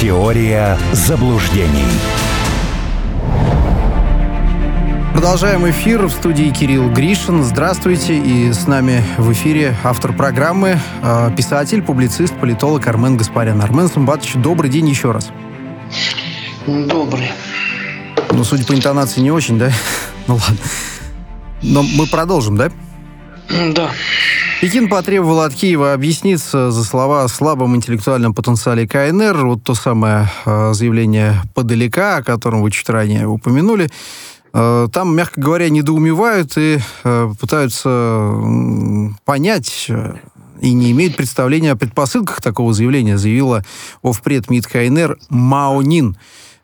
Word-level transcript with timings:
Теория 0.00 0.76
заблуждений. 0.92 1.86
Продолжаем 5.12 5.70
эфир 5.70 6.06
в 6.06 6.10
студии 6.10 6.50
Кирилл 6.50 6.90
Гришин. 6.90 7.44
Здравствуйте. 7.44 8.18
И 8.18 8.52
с 8.52 8.66
нами 8.66 9.04
в 9.18 9.32
эфире 9.32 9.76
автор 9.84 10.12
программы, 10.12 10.80
э, 11.02 11.30
писатель, 11.36 11.80
публицист, 11.80 12.34
политолог 12.34 12.84
Армен 12.88 13.16
Гаспарян. 13.16 13.62
Армен 13.62 13.88
Сумбатович, 13.88 14.34
добрый 14.34 14.68
день 14.68 14.88
еще 14.88 15.12
раз. 15.12 15.30
Добрый. 16.66 17.30
Ну, 18.32 18.42
судя 18.42 18.66
по 18.66 18.74
интонации, 18.74 19.20
не 19.20 19.30
очень, 19.30 19.58
да? 19.58 19.70
Ну 20.26 20.34
ладно. 20.34 20.58
Но 21.62 21.82
мы 21.82 22.06
продолжим, 22.08 22.56
да? 22.56 22.70
Да. 23.48 23.90
Пекин 24.60 24.88
потребовал 24.88 25.40
от 25.40 25.54
Киева 25.54 25.92
объясниться 25.92 26.70
за 26.70 26.84
слова 26.84 27.24
о 27.24 27.28
слабом 27.28 27.76
интеллектуальном 27.76 28.34
потенциале 28.34 28.86
КНР. 28.86 29.46
Вот 29.46 29.62
то 29.62 29.74
самое 29.74 30.30
э, 30.46 30.72
заявление 30.72 31.42
подалека, 31.54 32.16
о 32.16 32.22
котором 32.22 32.62
вы 32.62 32.70
чуть 32.70 32.88
ранее 32.88 33.26
упомянули. 33.26 33.90
Э, 34.52 34.88
там, 34.92 35.14
мягко 35.14 35.40
говоря, 35.40 35.68
недоумевают 35.68 36.56
и 36.56 36.78
э, 37.04 37.32
пытаются 37.38 38.32
понять 39.24 39.88
и 40.60 40.72
не 40.72 40.92
имеют 40.92 41.16
представления 41.16 41.72
о 41.72 41.76
предпосылках 41.76 42.40
такого 42.40 42.72
заявления, 42.72 43.18
заявила 43.18 43.64
Овпред 44.02 44.48
МИД 44.50 44.66
КНР 44.66 45.18
Мао 45.28 45.82
Нин. 45.82 46.16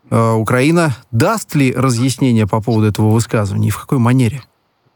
Украина 0.09 0.97
даст 1.11 1.55
ли 1.55 1.73
разъяснение 1.73 2.45
по 2.45 2.61
поводу 2.61 2.87
этого 2.87 3.11
высказывания 3.11 3.69
и 3.69 3.71
в 3.71 3.79
какой 3.79 3.97
манере? 3.97 4.43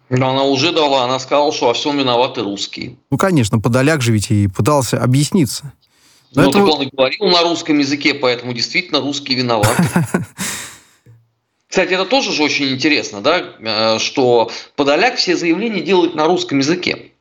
Но 0.09 0.29
она 0.29 0.43
уже 0.43 0.71
дала, 0.71 1.03
она 1.03 1.19
сказала, 1.19 1.51
что 1.51 1.67
во 1.67 1.73
всем 1.73 1.97
виноваты 1.97 2.41
русские. 2.41 2.97
Ну, 3.09 3.17
конечно, 3.17 3.59
Подоляк 3.59 4.01
же 4.01 4.11
ведь 4.11 4.29
и 4.29 4.47
пытался 4.47 5.01
объясниться. 5.01 5.73
Но 6.35 6.43
ну, 6.43 6.49
это... 6.49 6.63
он 6.63 6.81
и 6.83 6.89
говорил 6.91 7.27
на 7.27 7.41
русском 7.41 7.79
языке, 7.79 8.13
поэтому 8.13 8.53
действительно 8.53 8.99
русские 8.99 9.37
виноваты. 9.37 9.83
Кстати, 11.67 11.93
это 11.93 12.05
тоже 12.05 12.31
же 12.31 12.43
очень 12.43 12.69
интересно, 12.69 13.21
да, 13.21 13.43
э, 13.59 13.99
что 13.99 14.51
Подоляк 14.75 15.15
все 15.15 15.35
заявления 15.35 15.81
делает 15.81 16.15
на 16.15 16.25
русском 16.25 16.59
языке. 16.59 17.11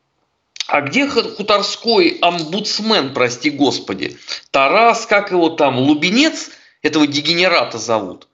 А 0.66 0.80
где 0.80 1.08
хуторской 1.08 2.18
омбудсмен, 2.20 3.12
прости 3.12 3.50
господи? 3.50 4.16
Тарас, 4.50 5.06
как 5.06 5.30
его 5.30 5.50
там, 5.50 5.78
Лубенец, 5.78 6.50
этого 6.82 7.06
дегенерата 7.06 7.78
зовут. 7.78 8.28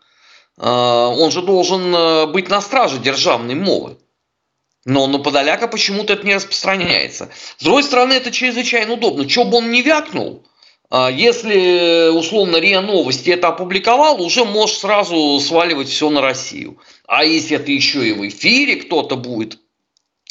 Э, 0.58 0.68
он 0.68 1.30
же 1.30 1.42
должен 1.42 1.94
э, 1.94 2.26
быть 2.26 2.48
на 2.48 2.60
страже 2.60 2.98
державной 2.98 3.54
мовы. 3.54 3.96
Но 4.90 5.06
на 5.06 5.20
Подоляка 5.20 5.68
почему-то 5.68 6.14
это 6.14 6.26
не 6.26 6.34
распространяется. 6.34 7.30
С 7.58 7.62
другой 7.62 7.84
стороны, 7.84 8.14
это 8.14 8.32
чрезвычайно 8.32 8.94
удобно. 8.94 9.28
Что 9.28 9.44
бы 9.44 9.58
он 9.58 9.70
не 9.70 9.82
вякнул, 9.82 10.44
а, 10.90 11.08
если, 11.08 12.08
условно, 12.08 12.56
РИА 12.56 12.80
Новости 12.80 13.30
это 13.30 13.48
опубликовал, 13.48 14.20
уже 14.20 14.44
можешь 14.44 14.78
сразу 14.78 15.38
сваливать 15.38 15.88
все 15.88 16.10
на 16.10 16.20
Россию. 16.20 16.78
А 17.06 17.24
если 17.24 17.56
это 17.56 17.70
еще 17.70 18.04
и 18.08 18.12
в 18.12 18.26
эфире 18.26 18.76
кто-то 18.80 19.14
будет 19.14 19.60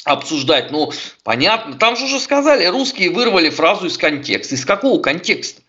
обсуждать, 0.04 0.72
ну, 0.72 0.92
понятно, 1.24 1.76
там 1.76 1.96
же 1.96 2.04
уже 2.04 2.20
сказали, 2.20 2.66
русские 2.66 3.12
вырвали 3.12 3.50
фразу 3.50 3.88
из 3.88 3.98
контекста. 3.98 4.56
Из 4.56 4.66
какого 4.66 5.02
контекста? 5.02 5.62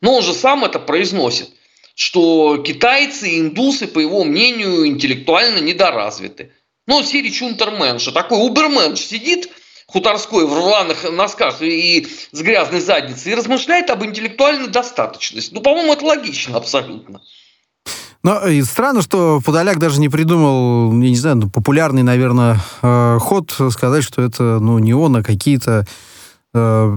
Но 0.00 0.14
он 0.14 0.22
же 0.22 0.32
сам 0.32 0.64
это 0.64 0.78
произносит, 0.78 1.50
что 1.96 2.58
китайцы 2.58 3.28
и 3.28 3.40
индусы, 3.40 3.88
по 3.88 3.98
его 3.98 4.22
мнению, 4.22 4.86
интеллектуально 4.86 5.58
недоразвиты. 5.58 6.52
Ну, 6.86 7.02
Сири 7.02 7.30
Чунтерменша, 7.30 8.12
такой 8.12 8.46
уберменш 8.46 9.00
сидит 9.00 9.48
хуторской 9.86 10.46
в 10.46 10.54
рваных 10.54 11.10
носках 11.10 11.62
и 11.62 12.06
с 12.32 12.40
грязной 12.40 12.80
задницей 12.80 13.32
и 13.32 13.34
размышляет 13.34 13.90
об 13.90 14.04
интеллектуальной 14.04 14.68
достаточности. 14.68 15.54
Ну, 15.54 15.60
по-моему, 15.60 15.92
это 15.92 16.04
логично 16.04 16.56
абсолютно. 16.56 17.20
Но 18.22 18.46
и 18.48 18.62
странно, 18.62 19.02
что 19.02 19.40
Подоляк 19.44 19.78
даже 19.78 20.00
не 20.00 20.08
придумал, 20.08 20.92
я 20.92 21.10
не 21.10 21.16
знаю, 21.16 21.36
ну, 21.36 21.48
популярный, 21.48 22.02
наверное, 22.02 22.58
э, 22.82 23.18
ход 23.20 23.56
сказать, 23.70 24.02
что 24.02 24.22
это, 24.22 24.58
ну, 24.58 24.78
не 24.80 24.94
он, 24.94 25.16
а 25.16 25.22
какие-то 25.22 25.86
э, 26.52 26.96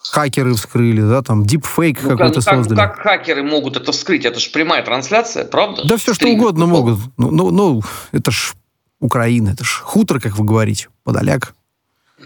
хакеры 0.00 0.54
вскрыли, 0.54 1.00
да, 1.00 1.22
там, 1.22 1.44
дипфейк 1.44 2.02
ну, 2.02 2.10
какой-то 2.10 2.38
ну, 2.38 2.44
как, 2.44 2.54
создали. 2.54 2.76
Как 2.76 2.98
хакеры 2.98 3.42
могут 3.42 3.76
это 3.76 3.90
вскрыть? 3.90 4.24
Это 4.24 4.38
же 4.38 4.50
прямая 4.50 4.84
трансляция, 4.84 5.44
правда? 5.44 5.82
Да 5.88 5.96
все 5.96 6.14
что 6.14 6.28
угодно 6.28 6.66
могут. 6.66 7.00
Ну, 7.16 7.32
ну, 7.32 7.50
ну 7.50 7.82
это 8.12 8.30
ж 8.30 8.54
Украины. 9.04 9.50
Это 9.50 9.64
ж 9.64 9.82
хутор, 9.82 10.18
как 10.18 10.36
вы 10.38 10.44
говорите, 10.46 10.88
Подоляк. 11.04 11.54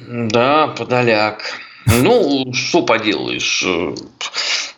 Да, 0.08 0.68
Подоляк. 0.68 1.42
Ну, 1.86 2.52
что 2.52 2.82
поделаешь. 2.82 3.66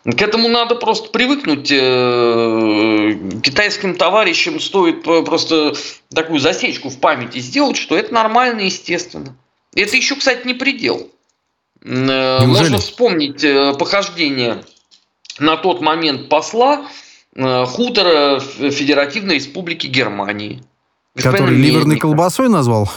К 0.03 0.21
этому 0.21 0.47
надо 0.47 0.75
просто 0.75 1.09
привыкнуть. 1.09 1.71
Э, 1.71 3.13
китайским 3.43 3.95
товарищам 3.95 4.59
стоит 4.59 5.03
просто 5.03 5.75
такую 6.11 6.39
засечку 6.39 6.89
в 6.89 6.99
памяти 6.99 7.37
сделать, 7.37 7.77
что 7.77 7.95
это 7.95 8.11
нормально 8.11 8.61
и 8.61 8.65
естественно. 8.65 9.35
Это 9.75 9.95
еще, 9.95 10.15
кстати, 10.15 10.47
не 10.47 10.55
предел. 10.55 11.07
Э, 11.83 12.39
Неужели? 12.39 12.45
Можно 12.47 12.77
вспомнить 12.79 13.43
э, 13.43 13.75
похождение 13.77 14.63
на 15.37 15.55
тот 15.55 15.81
момент 15.81 16.29
посла 16.29 16.87
хутора 17.33 18.39
Федеративной 18.39 19.35
Республики 19.35 19.87
Германии. 19.87 20.61
Который 21.15 21.55
ливерной 21.55 21.97
колбасой 21.97 22.49
назвал? 22.49 22.89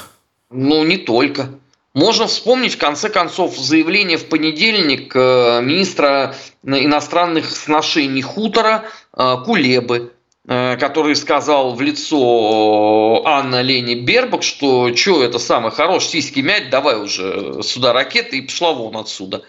Ну, 0.50 0.84
не 0.84 0.98
только. 0.98 1.50
Можно 1.94 2.26
вспомнить, 2.26 2.74
в 2.74 2.78
конце 2.78 3.08
концов, 3.08 3.56
заявление 3.56 4.18
в 4.18 4.28
понедельник 4.28 5.14
э, 5.14 5.60
министра 5.62 6.34
иностранных 6.64 7.48
сношений 7.48 8.20
Хутора 8.20 8.84
э, 9.16 9.36
Кулебы, 9.44 10.12
э, 10.46 10.76
который 10.76 11.14
сказал 11.14 11.74
в 11.74 11.80
лицо 11.80 13.22
Анна 13.24 13.62
Лени 13.62 13.94
Бербак, 13.94 14.42
что 14.42 14.94
что 14.94 15.22
это 15.22 15.38
самое 15.38 15.70
хорошее, 15.70 16.22
сиськи 16.22 16.40
мять, 16.40 16.68
давай 16.68 17.00
уже 17.00 17.62
сюда 17.62 17.92
ракеты 17.92 18.38
и 18.38 18.42
пошла 18.42 18.72
вон 18.72 18.96
отсюда. 18.96 19.44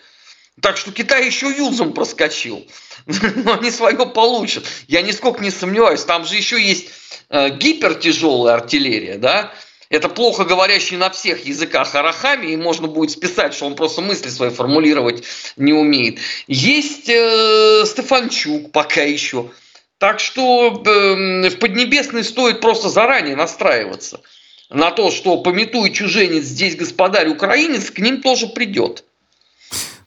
Так 0.62 0.78
что 0.78 0.92
Китай 0.92 1.26
еще 1.26 1.48
юзом 1.48 1.94
проскочил. 1.94 2.66
Но 3.06 3.54
они 3.60 3.72
свое 3.72 4.06
получат. 4.06 4.66
Я 4.88 5.02
нисколько 5.02 5.44
не 5.44 5.52
сомневаюсь. 5.52 6.04
Там 6.04 6.26
же 6.26 6.36
еще 6.36 6.62
есть 6.62 6.90
Э, 7.30 7.50
гипертяжелая 7.50 8.54
артиллерия, 8.54 9.18
да, 9.18 9.52
это 9.90 10.10
плохо 10.10 10.46
говорящий 10.46 10.96
на 10.96 11.10
всех 11.10 11.46
языках 11.46 11.96
Арахами, 11.96 12.52
и 12.52 12.56
можно 12.56 12.88
будет 12.88 13.12
списать, 13.12 13.56
что 13.56 13.66
он 13.66 13.76
просто 13.76 14.02
мысли 14.02 14.30
свои 14.30 14.52
формулировать 14.52 15.24
не 15.58 15.74
умеет. 15.74 16.20
Есть 16.48 17.10
э, 17.10 17.84
Стефанчук 17.86 18.72
пока 18.72 19.02
еще. 19.02 19.50
Так 19.98 20.20
что 20.20 20.84
э, 20.86 21.50
в 21.50 21.58
Поднебесной 21.58 22.24
стоит 22.24 22.62
просто 22.62 22.90
заранее 22.90 23.36
настраиваться 23.36 24.22
на 24.70 24.92
то, 24.92 25.10
что 25.10 25.38
пометуй 25.38 25.92
чуженец, 25.92 26.44
здесь 26.44 26.76
господарь 26.76 27.30
украинец, 27.30 27.90
к 27.90 27.98
ним 27.98 28.22
тоже 28.22 28.48
придет. 28.48 29.04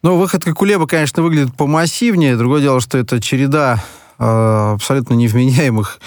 Ну, 0.03 0.17
выход 0.17 0.45
Кулеба, 0.45 0.87
конечно, 0.87 1.23
выглядит 1.23 1.55
помассивнее. 1.57 2.37
Другое 2.37 2.61
дело, 2.61 2.81
что 2.81 2.99
это 2.99 3.21
череда 3.21 3.83
э, 4.19 4.73
абсолютно 4.75 5.15
невменяемых 5.15 5.99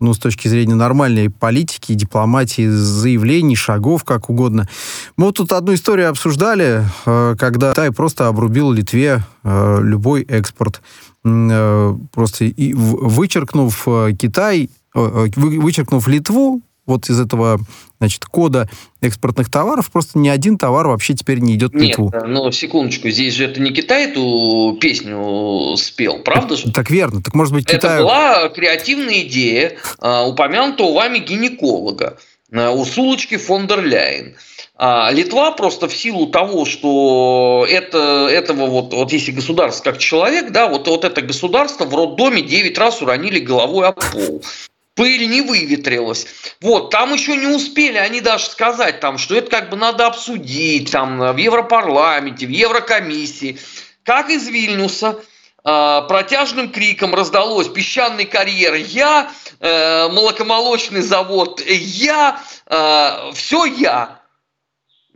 ну, 0.00 0.14
с 0.14 0.18
точки 0.18 0.48
зрения 0.48 0.74
нормальной 0.74 1.28
политики, 1.30 1.94
дипломатии, 1.94 2.66
заявлений, 2.68 3.54
шагов, 3.54 4.04
как 4.04 4.30
угодно. 4.30 4.68
Мы 5.16 5.26
вот 5.26 5.36
тут 5.36 5.52
одну 5.52 5.74
историю 5.74 6.08
обсуждали, 6.08 6.84
э, 7.06 7.36
когда 7.38 7.72
Китай 7.72 7.92
просто 7.92 8.26
обрубил 8.26 8.72
Литве 8.72 9.22
э, 9.44 9.78
любой 9.82 10.22
экспорт. 10.22 10.80
Э, 11.24 11.94
просто 12.12 12.46
и 12.46 12.72
вычеркнув 12.72 13.86
Китай, 14.18 14.70
вычеркнув 14.94 16.08
Литву, 16.08 16.62
вот 16.90 17.08
из 17.08 17.18
этого 17.18 17.60
значит, 17.98 18.24
кода 18.24 18.68
экспортных 19.00 19.50
товаров, 19.50 19.90
просто 19.90 20.18
ни 20.18 20.28
один 20.28 20.58
товар 20.58 20.88
вообще 20.88 21.14
теперь 21.14 21.38
не 21.38 21.54
идет 21.54 21.72
в 21.72 21.76
Литву. 21.76 22.10
Нет, 22.12 22.24
ну, 22.26 22.50
секундочку, 22.50 23.10
здесь 23.10 23.34
же 23.34 23.44
это 23.44 23.60
не 23.60 23.70
Китай 23.72 24.10
эту 24.10 24.76
песню 24.80 25.76
спел, 25.76 26.18
правда 26.18 26.56
же? 26.56 26.72
Так 26.72 26.90
верно, 26.90 27.22
так 27.22 27.34
может 27.34 27.52
быть 27.52 27.66
Китай... 27.66 27.96
Это 27.96 28.02
была 28.02 28.48
креативная 28.48 29.20
идея 29.22 29.76
а, 29.98 30.26
упомянутого 30.26 30.94
вами 30.94 31.18
гинеколога 31.18 32.18
а, 32.52 32.70
Урсулочки 32.70 33.36
фон 33.36 33.66
дер 33.66 33.84
Ляйен. 33.84 34.34
А 34.82 35.10
Литва 35.12 35.50
просто 35.50 35.88
в 35.88 35.94
силу 35.94 36.28
того, 36.28 36.64
что 36.64 37.66
это, 37.68 38.28
этого 38.30 38.64
вот, 38.64 38.94
вот 38.94 39.12
если 39.12 39.30
государство 39.30 39.90
как 39.90 39.98
человек, 39.98 40.52
да, 40.52 40.68
вот, 40.68 40.88
вот 40.88 41.04
это 41.04 41.20
государство 41.20 41.84
в 41.84 41.94
роддоме 41.94 42.40
9 42.40 42.78
раз 42.78 43.02
уронили 43.02 43.40
головой 43.40 43.88
об 43.88 44.00
пол 44.00 44.42
пыль 45.00 45.30
не 45.30 45.40
выветрилась. 45.40 46.26
Вот, 46.60 46.90
там 46.90 47.14
еще 47.14 47.34
не 47.34 47.46
успели 47.46 47.96
они 47.96 48.20
даже 48.20 48.44
сказать, 48.44 49.00
там, 49.00 49.16
что 49.16 49.34
это 49.34 49.50
как 49.50 49.70
бы 49.70 49.76
надо 49.78 50.06
обсудить 50.06 50.92
там, 50.92 51.18
в 51.18 51.38
Европарламенте, 51.38 52.44
в 52.44 52.50
Еврокомиссии. 52.50 53.58
Как 54.04 54.28
из 54.28 54.46
Вильнюса 54.46 55.18
э, 55.64 56.02
протяжным 56.06 56.70
криком 56.70 57.14
раздалось 57.14 57.68
песчаный 57.68 58.26
карьер 58.26 58.74
«Я», 58.74 59.30
э, 59.60 60.08
молокомолочный 60.08 61.00
завод 61.00 61.62
«Я», 61.66 62.38
э, 62.66 63.32
все 63.32 63.64
«Я». 63.64 64.19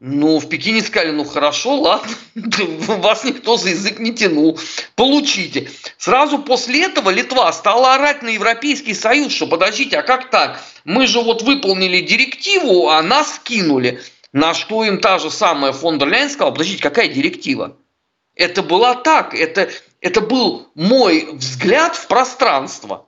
Ну, 0.00 0.40
в 0.40 0.48
Пекине 0.48 0.82
сказали, 0.82 1.12
ну 1.12 1.24
хорошо, 1.24 1.76
ладно, 1.76 2.12
вас 2.34 3.24
никто 3.24 3.56
за 3.56 3.70
язык 3.70 4.00
не 4.00 4.12
тянул, 4.12 4.58
получите. 4.96 5.70
Сразу 5.98 6.38
после 6.40 6.82
этого 6.82 7.10
Литва 7.10 7.52
стала 7.52 7.94
орать 7.94 8.22
на 8.22 8.28
Европейский 8.28 8.92
Союз, 8.92 9.32
что 9.32 9.46
подождите, 9.46 9.98
а 9.98 10.02
как 10.02 10.30
так? 10.30 10.60
Мы 10.84 11.06
же 11.06 11.20
вот 11.20 11.42
выполнили 11.42 12.00
директиву, 12.00 12.88
а 12.88 13.02
нас 13.02 13.36
скинули. 13.36 14.00
На 14.32 14.52
что 14.52 14.84
им 14.84 14.98
та 14.98 15.20
же 15.20 15.30
самая 15.30 15.72
фон 15.72 15.98
дер 15.98 16.08
Ляйен 16.08 16.28
сказала, 16.28 16.50
подождите, 16.50 16.82
какая 16.82 17.06
директива? 17.06 17.76
Это 18.34 18.64
была 18.64 18.96
так, 18.96 19.32
это, 19.32 19.70
это 20.00 20.20
был 20.20 20.68
мой 20.74 21.28
взгляд 21.34 21.94
в 21.94 22.08
пространство. 22.08 23.06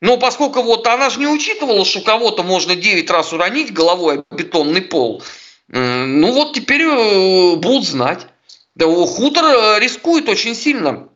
Но 0.00 0.18
поскольку 0.18 0.62
вот 0.62 0.86
она 0.86 1.10
же 1.10 1.18
не 1.18 1.26
учитывала, 1.26 1.84
что 1.84 2.00
кого-то 2.00 2.44
можно 2.44 2.76
9 2.76 3.10
раз 3.10 3.32
уронить 3.32 3.72
головой 3.72 4.22
о 4.30 4.34
бетонный 4.34 4.82
пол– 4.82 5.24
ну 5.68 6.32
вот 6.32 6.54
теперь 6.54 6.82
э, 6.82 7.56
будут 7.56 7.86
знать. 7.86 8.26
Да, 8.74 8.86
хутор 8.86 9.44
э, 9.44 9.78
рискует 9.80 10.28
очень 10.28 10.54
сильно 10.54 11.08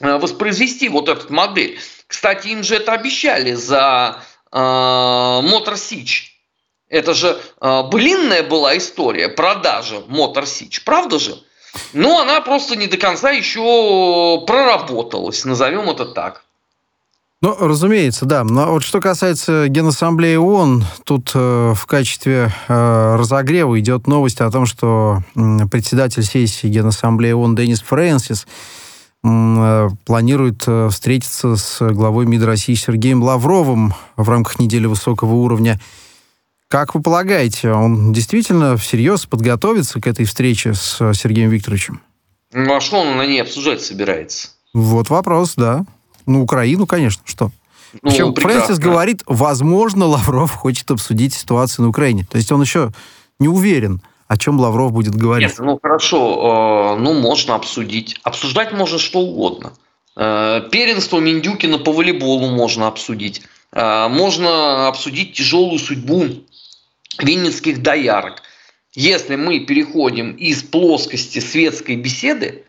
э, 0.00 0.18
воспроизвести 0.18 0.88
вот 0.88 1.08
эту 1.08 1.32
модель. 1.32 1.78
Кстати, 2.06 2.48
им 2.48 2.62
же 2.62 2.76
это 2.76 2.92
обещали 2.92 3.54
за 3.54 4.22
э, 4.52 4.56
Motor 4.56 5.74
Siege. 5.74 6.30
Это 6.88 7.14
же 7.14 7.40
э, 7.60 7.82
блинная 7.90 8.42
была 8.42 8.76
история 8.76 9.28
продажи 9.28 9.96
Motor 10.08 10.44
Siege, 10.44 10.82
правда 10.84 11.18
же? 11.18 11.38
Но 11.92 12.20
она 12.20 12.40
просто 12.40 12.76
не 12.76 12.86
до 12.86 12.96
конца 12.96 13.30
еще 13.30 14.44
проработалась, 14.46 15.44
назовем 15.44 15.90
это 15.90 16.04
так. 16.04 16.43
Ну, 17.44 17.54
разумеется, 17.60 18.24
да. 18.24 18.42
Но 18.42 18.72
вот 18.72 18.82
что 18.82 19.02
касается 19.02 19.68
Генассамблеи 19.68 20.36
ООН, 20.36 20.82
тут 21.04 21.32
э, 21.34 21.74
в 21.76 21.84
качестве 21.84 22.50
э, 22.68 23.16
разогрева 23.18 23.78
идет 23.78 24.06
новость 24.06 24.40
о 24.40 24.50
том, 24.50 24.64
что 24.64 25.18
э, 25.36 25.40
председатель 25.70 26.22
сессии 26.22 26.68
Генассамблеи 26.68 27.32
ООН 27.32 27.54
Денис 27.54 27.82
Фрэнсис 27.82 28.46
э, 29.22 29.88
планирует 30.06 30.62
э, 30.66 30.88
встретиться 30.90 31.56
с 31.56 31.86
главой 31.92 32.24
МИД 32.24 32.44
России 32.44 32.72
Сергеем 32.72 33.22
Лавровым 33.22 33.92
в 34.16 34.26
рамках 34.26 34.58
недели 34.58 34.86
высокого 34.86 35.34
уровня. 35.34 35.78
Как 36.68 36.94
вы 36.94 37.02
полагаете, 37.02 37.72
он 37.72 38.14
действительно 38.14 38.78
всерьез 38.78 39.26
подготовится 39.26 40.00
к 40.00 40.06
этой 40.06 40.24
встрече 40.24 40.72
с 40.72 41.12
Сергеем 41.12 41.50
Викторовичем? 41.50 42.00
Ну, 42.54 42.74
а 42.74 42.80
что 42.80 43.02
он 43.02 43.18
на 43.18 43.26
ней 43.26 43.42
обсуждать 43.42 43.82
собирается? 43.82 44.48
Вот 44.72 45.10
вопрос, 45.10 45.56
да. 45.56 45.84
Ну, 46.26 46.42
Украину, 46.42 46.86
конечно, 46.86 47.22
что? 47.24 47.50
Ну, 48.02 48.10
Причем 48.10 48.34
Фрэнсис 48.34 48.78
говорит, 48.78 49.22
возможно, 49.26 50.06
Лавров 50.06 50.52
хочет 50.52 50.90
обсудить 50.90 51.34
ситуацию 51.34 51.84
на 51.84 51.90
Украине. 51.90 52.26
То 52.28 52.38
есть 52.38 52.50
он 52.50 52.60
еще 52.60 52.90
не 53.38 53.48
уверен, 53.48 54.00
о 54.26 54.36
чем 54.36 54.58
Лавров 54.58 54.92
будет 54.92 55.14
говорить. 55.14 55.48
Нет, 55.48 55.58
ну 55.58 55.78
хорошо, 55.80 56.96
э, 56.96 57.00
ну 57.00 57.14
можно 57.14 57.54
обсудить. 57.54 58.18
Обсуждать 58.22 58.72
можно 58.72 58.98
что 58.98 59.20
угодно. 59.20 59.74
Э, 60.16 60.62
первенство 60.70 61.18
Миндюкина 61.18 61.78
по 61.78 61.92
волейболу 61.92 62.48
можно 62.48 62.88
обсудить. 62.88 63.42
Э, 63.72 64.08
можно 64.08 64.88
обсудить 64.88 65.34
тяжелую 65.34 65.78
судьбу 65.78 66.26
винницких 67.18 67.82
доярок. 67.82 68.42
Если 68.94 69.36
мы 69.36 69.60
переходим 69.60 70.32
из 70.32 70.62
плоскости 70.62 71.40
светской 71.40 71.96
беседы 71.96 72.64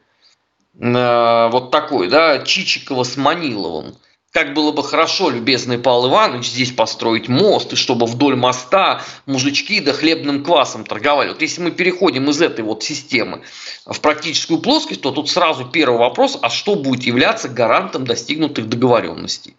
вот 0.77 1.71
такой, 1.71 2.09
да, 2.09 2.39
Чичикова 2.39 3.03
с 3.03 3.17
Маниловым. 3.17 3.95
Как 4.35 4.53
было 4.53 4.73
бы 4.73 4.83
хорошо, 4.83 5.29
любезный 5.29 5.77
Павел 5.77 6.09
Иванович, 6.09 6.49
здесь 6.49 6.73
построить 6.73 7.29
мост, 7.29 7.71
и 7.71 7.77
чтобы 7.77 8.05
вдоль 8.05 8.35
моста 8.35 9.01
мужички 9.25 9.79
да 9.79 9.93
хлебным 9.93 10.43
квасом 10.43 10.83
торговали. 10.83 11.29
Вот 11.29 11.41
если 11.41 11.61
мы 11.61 11.71
переходим 11.71 12.29
из 12.29 12.41
этой 12.41 12.65
вот 12.65 12.83
системы 12.83 13.43
в 13.85 13.97
практическую 14.01 14.59
плоскость, 14.59 14.99
то 14.99 15.11
тут 15.11 15.29
сразу 15.29 15.63
первый 15.63 15.99
вопрос, 15.99 16.37
а 16.41 16.49
что 16.49 16.75
будет 16.75 17.03
являться 17.03 17.47
гарантом 17.47 18.03
достигнутых 18.03 18.67
договоренностей? 18.67 19.55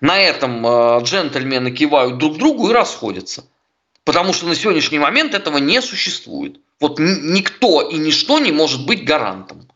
На 0.00 0.20
этом 0.20 0.64
э, 0.64 1.02
джентльмены 1.02 1.72
кивают 1.72 2.18
друг 2.18 2.38
другу 2.38 2.70
и 2.70 2.72
расходятся. 2.72 3.44
Потому 4.04 4.32
что 4.32 4.46
на 4.46 4.54
сегодняшний 4.54 5.00
момент 5.00 5.34
этого 5.34 5.58
не 5.58 5.82
существует. 5.82 6.60
Вот 6.78 7.00
никто 7.00 7.82
и 7.82 7.96
ничто 7.96 8.38
не 8.38 8.52
может 8.52 8.86
быть 8.86 9.04
гарантом. 9.04 9.68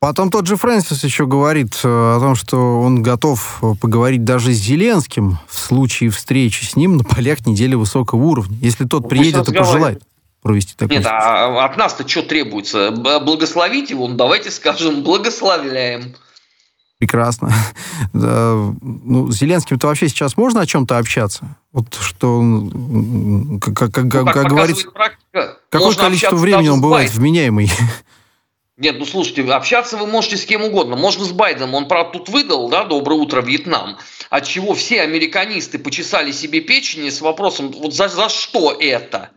Потом 0.00 0.30
тот 0.30 0.46
же 0.46 0.56
Фрэнсис 0.56 1.04
еще 1.04 1.26
говорит 1.26 1.78
э, 1.84 1.86
о 1.86 2.18
том, 2.20 2.34
что 2.34 2.80
он 2.80 3.02
готов 3.02 3.58
э, 3.60 3.74
поговорить 3.78 4.24
даже 4.24 4.54
с 4.54 4.56
Зеленским 4.56 5.38
в 5.46 5.58
случае 5.58 6.08
встречи 6.08 6.64
с 6.64 6.74
ним 6.74 6.96
на 6.96 7.04
полях 7.04 7.44
недели 7.44 7.74
высокого 7.74 8.18
уровня, 8.18 8.56
если 8.62 8.86
тот 8.86 9.02
ну, 9.02 9.08
приедет 9.10 9.46
и 9.50 9.54
пожелает 9.54 10.02
провести 10.40 10.74
такой 10.74 10.96
Нет, 10.96 11.06
а 11.06 11.66
от 11.66 11.76
нас-то 11.76 12.08
что 12.08 12.22
требуется? 12.22 12.92
Благословить 12.92 13.90
его? 13.90 14.08
Ну, 14.08 14.16
давайте 14.16 14.50
скажем, 14.50 15.02
благословляем. 15.02 16.14
Прекрасно. 16.98 17.52
Да, 18.14 18.54
ну, 18.80 19.30
с 19.30 19.36
Зеленским-то 19.36 19.86
вообще 19.86 20.08
сейчас 20.08 20.36
можно 20.38 20.62
о 20.62 20.66
чем-то 20.66 20.96
общаться? 20.96 21.56
Вот 21.72 21.94
что 22.00 22.38
он, 22.38 23.60
как, 23.60 23.74
как, 23.74 24.04
ну, 24.04 24.10
как, 24.10 24.32
как 24.32 24.48
говорится, 24.48 24.90
практика, 24.90 25.58
какое 25.68 25.94
количество 25.94 26.36
времени 26.36 26.68
он 26.68 26.80
бывает 26.80 27.12
вменяемый? 27.12 27.70
Нет, 28.80 28.98
ну 28.98 29.04
слушайте, 29.04 29.42
общаться 29.42 29.98
вы 29.98 30.06
можете 30.06 30.38
с 30.38 30.46
кем 30.46 30.64
угодно. 30.64 30.96
Можно 30.96 31.26
с 31.26 31.32
Байденом. 31.32 31.74
Он, 31.74 31.86
правда, 31.86 32.18
тут 32.18 32.30
выдал, 32.30 32.70
да, 32.70 32.84
«Доброе 32.84 33.16
утро, 33.16 33.42
Вьетнам», 33.42 33.98
от 34.30 34.46
чего 34.46 34.72
все 34.72 35.02
американисты 35.02 35.78
почесали 35.78 36.32
себе 36.32 36.62
печени 36.62 37.10
с 37.10 37.20
вопросом, 37.20 37.72
вот 37.72 37.92
за, 37.92 38.08
за 38.08 38.30
что 38.30 38.72
это? 38.72 39.32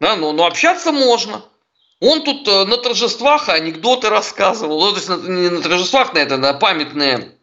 Да, 0.00 0.16
ну, 0.16 0.32
ну 0.32 0.46
общаться 0.46 0.92
можно. 0.92 1.44
Он 2.00 2.22
тут 2.22 2.48
э, 2.48 2.64
на 2.64 2.78
торжествах 2.78 3.50
анекдоты 3.50 4.08
рассказывал. 4.08 4.80
Ну, 4.80 4.92
то 4.92 4.96
есть 4.96 5.08
не 5.08 5.50
на 5.50 5.60
торжествах, 5.60 6.14
на 6.14 6.18
это, 6.18 6.38
на 6.38 6.54
памятное 6.54 7.34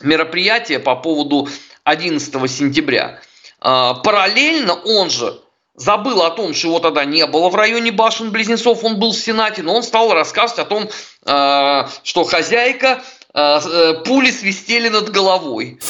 мероприятие 0.00 0.80
по 0.80 0.96
поводу 0.96 1.48
11 1.84 2.50
сентября. 2.50 3.20
Э, 3.60 3.92
параллельно 4.02 4.74
он 4.74 5.10
же 5.10 5.40
забыл 5.78 6.22
о 6.22 6.30
том, 6.30 6.54
что 6.54 6.68
его 6.68 6.80
тогда 6.80 7.04
не 7.04 7.26
было 7.26 7.48
в 7.48 7.54
районе 7.54 7.90
башен-близнецов, 7.92 8.84
он 8.84 8.98
был 8.98 9.12
в 9.12 9.16
Сенате, 9.18 9.62
но 9.62 9.74
он 9.74 9.82
стал 9.82 10.12
рассказывать 10.12 10.58
о 10.60 10.64
том, 10.64 10.88
э, 11.24 11.88
что 12.02 12.24
хозяйка 12.24 13.02
э, 13.32 13.40
э, 13.40 13.94
пули 14.04 14.30
свистели 14.30 14.88
над 14.88 15.10
головой. 15.10 15.80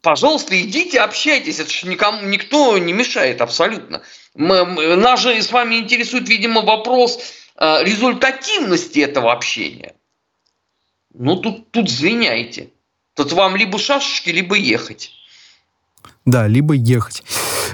Пожалуйста, 0.00 0.60
идите, 0.60 1.00
общайтесь, 1.00 1.60
это 1.60 1.70
же 1.70 1.86
никому, 1.86 2.22
никто 2.22 2.76
не 2.78 2.92
мешает 2.92 3.40
абсолютно. 3.40 4.02
Мы, 4.34 4.96
нас 4.96 5.20
же 5.20 5.40
с 5.40 5.52
вами 5.52 5.76
интересует, 5.76 6.28
видимо, 6.28 6.62
вопрос 6.62 7.20
результативности 7.56 8.98
этого 8.98 9.30
общения. 9.30 9.94
Ну, 11.14 11.36
тут, 11.36 11.70
тут 11.70 11.88
звеняйте. 11.88 12.70
Тут 13.14 13.32
вам 13.32 13.54
либо 13.54 13.78
шашечки, 13.78 14.30
либо 14.30 14.56
ехать. 14.56 15.12
Да, 16.24 16.48
либо 16.48 16.74
ехать. 16.74 17.22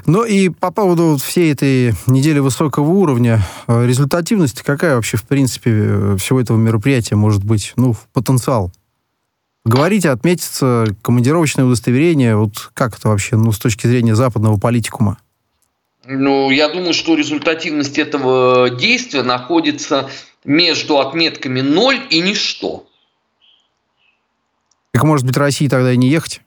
Ну 0.07 0.25
и 0.25 0.49
по 0.49 0.71
поводу 0.71 1.19
всей 1.23 1.53
этой 1.53 1.95
недели 2.07 2.39
высокого 2.39 2.89
уровня, 2.89 3.43
э, 3.67 3.87
результативность 3.87 4.63
какая 4.63 4.97
вообще, 4.97 5.17
в 5.17 5.25
принципе, 5.25 5.71
э, 5.73 6.17
всего 6.19 6.41
этого 6.41 6.57
мероприятия 6.57 7.17
может 7.17 7.45
быть? 7.45 7.73
Ну, 7.77 7.95
потенциал. 8.13 8.73
Говорите, 9.65 10.11
отметится 10.11 10.87
командировочное 11.03 11.65
удостоверение. 11.65 12.37
Вот 12.37 12.71
как 12.75 12.97
это 12.97 13.09
вообще, 13.09 13.37
ну, 13.37 13.53
с 13.53 13.59
точки 13.59 13.87
зрения 13.87 14.15
западного 14.15 14.59
политикума? 14.59 15.19
Ну, 16.07 16.51
я 16.51 16.69
думаю, 16.69 16.95
что 16.95 17.15
результативность 17.15 17.99
этого 17.99 18.71
действия 18.71 19.23
находится 19.23 20.09
между 20.45 20.99
отметками 20.99 21.61
0 21.61 22.01
и 22.09 22.21
ничто. 22.21 22.87
Как 24.93 25.05
может 25.05 25.27
быть 25.27 25.37
России 25.37 25.69
тогда 25.69 25.93
и 25.93 25.97
не 25.99 26.09
ехать? 26.09 26.41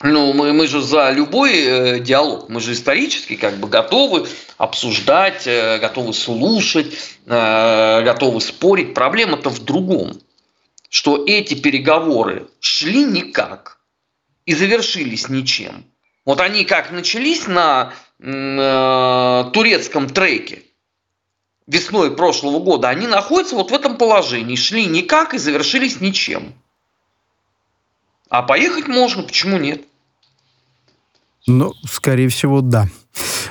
Ну, 0.00 0.32
мы, 0.32 0.52
мы 0.52 0.68
же 0.68 0.80
за 0.80 1.10
любой 1.10 1.58
э, 1.58 1.98
диалог, 1.98 2.48
мы 2.48 2.60
же 2.60 2.72
исторически 2.72 3.34
как 3.34 3.56
бы 3.56 3.66
готовы 3.66 4.28
обсуждать, 4.56 5.44
э, 5.46 5.78
готовы 5.78 6.14
слушать, 6.14 6.96
э, 7.26 8.02
готовы 8.02 8.40
спорить. 8.40 8.94
Проблема-то 8.94 9.50
в 9.50 9.58
другом, 9.64 10.20
что 10.88 11.24
эти 11.26 11.54
переговоры 11.54 12.46
шли 12.60 13.02
никак 13.04 13.80
и 14.46 14.54
завершились 14.54 15.28
ничем. 15.28 15.84
Вот 16.24 16.40
они 16.40 16.64
как 16.64 16.92
начались 16.92 17.48
на 17.48 17.92
э, 18.20 19.50
турецком 19.52 20.08
треке 20.08 20.62
весной 21.66 22.14
прошлого 22.14 22.60
года, 22.60 22.88
они 22.88 23.08
находятся 23.08 23.56
вот 23.56 23.72
в 23.72 23.74
этом 23.74 23.96
положении, 23.96 24.54
шли 24.54 24.86
никак 24.86 25.34
и 25.34 25.38
завершились 25.38 26.00
ничем. 26.00 26.54
А 28.28 28.42
поехать 28.42 28.86
можно, 28.86 29.24
почему 29.24 29.58
нет? 29.58 29.87
Ну, 31.48 31.72
скорее 31.90 32.28
всего, 32.28 32.60
да. 32.60 32.86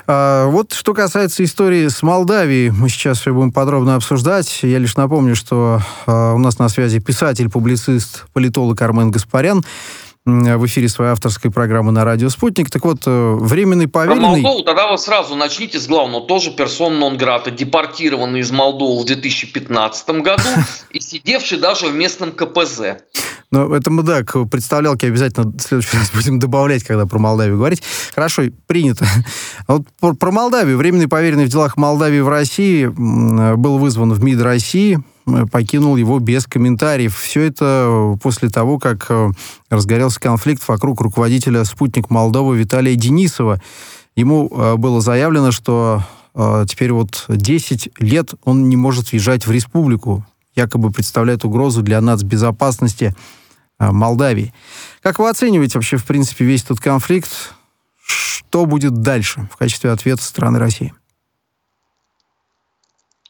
А, 0.05 0.45
вот 0.47 0.71
что 0.71 0.93
касается 0.93 1.43
истории 1.43 1.87
с 1.87 2.03
Молдавией, 2.03 2.69
мы 2.69 2.89
сейчас 2.89 3.19
все 3.19 3.33
будем 3.33 3.51
подробно 3.51 3.95
обсуждать. 3.95 4.59
Я 4.61 4.77
лишь 4.77 4.95
напомню, 4.95 5.35
что 5.35 5.81
а, 6.05 6.33
у 6.33 6.37
нас 6.37 6.59
на 6.59 6.69
связи 6.69 6.99
писатель, 6.99 7.49
публицист, 7.49 8.25
политолог 8.33 8.81
Армен 8.81 9.11
Гаспарян. 9.11 9.65
в 10.25 10.65
эфире 10.65 10.89
своей 10.89 11.11
авторской 11.11 11.49
программы 11.49 11.93
на 11.93 12.03
радио 12.03 12.27
«Спутник». 12.29 12.69
Так 12.69 12.83
вот, 12.83 13.03
э, 13.05 13.37
временный 13.39 13.87
поверенный... 13.87 14.19
Про 14.19 14.27
Молдову 14.41 14.63
тогда 14.63 14.91
вы 14.91 14.97
сразу 14.97 15.35
начните 15.35 15.79
с 15.79 15.87
главного. 15.87 16.27
Тоже 16.27 16.51
персон 16.51 16.99
нон-грата, 16.99 17.49
депортированный 17.49 18.41
из 18.41 18.51
Молдовы 18.51 19.01
в 19.01 19.05
2015 19.05 20.09
году 20.21 20.43
и 20.91 20.99
сидевший 20.99 21.59
даже 21.59 21.87
в 21.87 21.95
местном 21.95 22.33
КПЗ. 22.33 22.97
Ну, 23.51 23.73
это 23.73 23.89
мы, 23.89 24.03
да, 24.03 24.23
к 24.23 24.45
представлялке 24.45 25.07
обязательно 25.07 25.51
в 25.51 25.61
следующий 25.61 25.97
раз 25.97 26.11
будем 26.13 26.37
добавлять, 26.39 26.83
когда 26.83 27.05
про 27.05 27.17
Молдавию 27.17 27.57
говорить. 27.57 27.81
Хорошо, 28.13 28.43
принято. 28.65 29.05
Вот 29.67 30.19
про 30.19 30.31
Молдавию. 30.31 30.77
Временный 30.77 31.07
поверенный 31.07 31.45
в 31.45 31.49
делах 31.49 31.77
Молдавии 31.77 32.19
в 32.19 32.29
России 32.29 32.87
был 32.87 33.77
вызван 33.77 34.13
в 34.13 34.23
МИД 34.23 34.41
России 34.41 35.03
покинул 35.51 35.95
его 35.95 36.19
без 36.19 36.45
комментариев. 36.45 37.17
Все 37.17 37.41
это 37.41 38.17
после 38.21 38.49
того, 38.49 38.79
как 38.79 39.07
э, 39.09 39.29
разгорелся 39.69 40.19
конфликт 40.19 40.65
вокруг 40.67 41.01
руководителя 41.01 41.65
«Спутник 41.65 42.09
Молдовы» 42.09 42.57
Виталия 42.57 42.95
Денисова. 42.95 43.61
Ему 44.15 44.49
э, 44.49 44.75
было 44.77 45.01
заявлено, 45.01 45.51
что 45.51 46.01
э, 46.33 46.65
теперь 46.67 46.93
вот 46.93 47.25
10 47.27 47.89
лет 47.99 48.33
он 48.43 48.69
не 48.69 48.77
может 48.77 49.11
въезжать 49.11 49.45
в 49.45 49.51
республику. 49.51 50.25
Якобы 50.57 50.91
представляет 50.91 51.45
угрозу 51.45 51.83
для 51.83 52.01
нацбезопасности 52.01 53.15
Молдавии. 53.77 54.53
Как 55.03 55.19
вы 55.19 55.29
оцениваете 55.29 55.77
вообще, 55.77 55.97
в 55.97 56.05
принципе, 56.05 56.45
весь 56.45 56.63
этот 56.63 56.79
конфликт? 56.79 57.29
Что 58.03 58.65
будет 58.65 59.03
дальше 59.03 59.47
в 59.53 59.57
качестве 59.57 59.91
ответа 59.91 60.23
страны 60.23 60.57
России? 60.57 60.95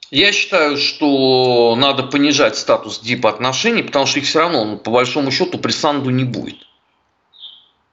Я 0.10 0.32
считаю, 0.32 0.78
что 0.78 1.76
надо 1.78 2.04
понижать 2.04 2.56
статус 2.56 3.02
дип-отношений, 3.02 3.84
потому 3.84 4.06
что 4.06 4.20
их 4.20 4.26
все 4.26 4.40
равно, 4.40 4.64
ну, 4.64 4.78
по 4.78 4.90
большому 4.90 5.30
счету, 5.30 5.58
при 5.58 5.74
Санду 5.74 6.10
не 6.12 6.24
будет. 6.24 6.60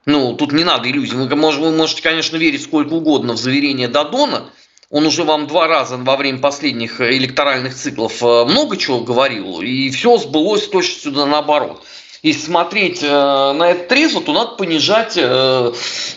Ну, 0.05 0.33
тут 0.35 0.53
не 0.53 0.63
надо 0.63 0.89
иллюзий. 0.89 1.15
Вы, 1.15 1.27
вы 1.27 1.71
можете, 1.75 2.01
конечно, 2.01 2.37
верить 2.37 2.63
сколько 2.63 2.93
угодно 2.93 3.33
в 3.33 3.37
заверение 3.37 3.89
Дадона. 3.89 4.49
Он 4.91 5.05
уже 5.05 5.23
вам 5.23 5.47
два 5.47 5.67
раза 5.67 5.97
во 5.97 6.15
время 6.15 6.39
последних 6.39 7.01
электоральных 7.01 7.75
циклов 7.75 8.21
э, 8.21 8.45
много 8.45 8.77
чего 8.77 8.99
говорил, 8.99 9.61
и 9.61 9.89
все 9.89 10.17
сбылось 10.17 10.65
с 10.65 10.67
точностью 10.67 11.11
наоборот. 11.11 11.83
Если 12.21 12.45
смотреть 12.45 13.01
э, 13.01 13.07
на 13.07 13.71
этот 13.71 13.87
трезво, 13.87 14.21
то 14.21 14.31
надо 14.33 14.51
понижать 14.55 15.17
э, 15.17 15.73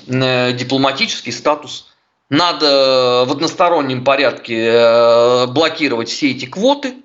дипломатический 0.07 1.33
статус 1.33 1.87
надо 2.31 3.25
в 3.27 3.33
одностороннем 3.33 4.05
порядке 4.05 5.47
блокировать 5.47 6.11
все 6.11 6.33
эти 6.33 6.45
квоты, 6.45 6.97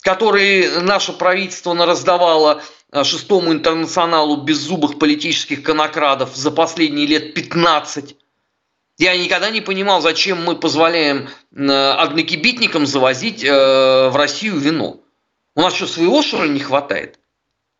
которые 0.00 0.80
наше 0.80 1.12
правительство 1.12 1.74
раздавало 1.74 2.62
шестому 3.02 3.52
интернационалу 3.52 4.38
беззубых 4.38 4.98
политических 4.98 5.62
конокрадов 5.62 6.34
за 6.34 6.50
последние 6.50 7.06
лет 7.06 7.34
15. 7.34 8.16
Я 8.98 9.16
никогда 9.16 9.50
не 9.50 9.60
понимал, 9.60 10.00
зачем 10.00 10.44
мы 10.44 10.56
позволяем 10.56 11.28
э, 11.54 11.90
однокибитникам 11.92 12.86
завозить 12.86 13.42
в 13.42 14.12
Россию 14.14 14.58
вино. 14.58 15.00
У 15.56 15.60
нас 15.60 15.74
что, 15.74 15.86
своего 15.86 16.22
шура 16.22 16.44
не 16.44 16.60
хватает? 16.60 17.18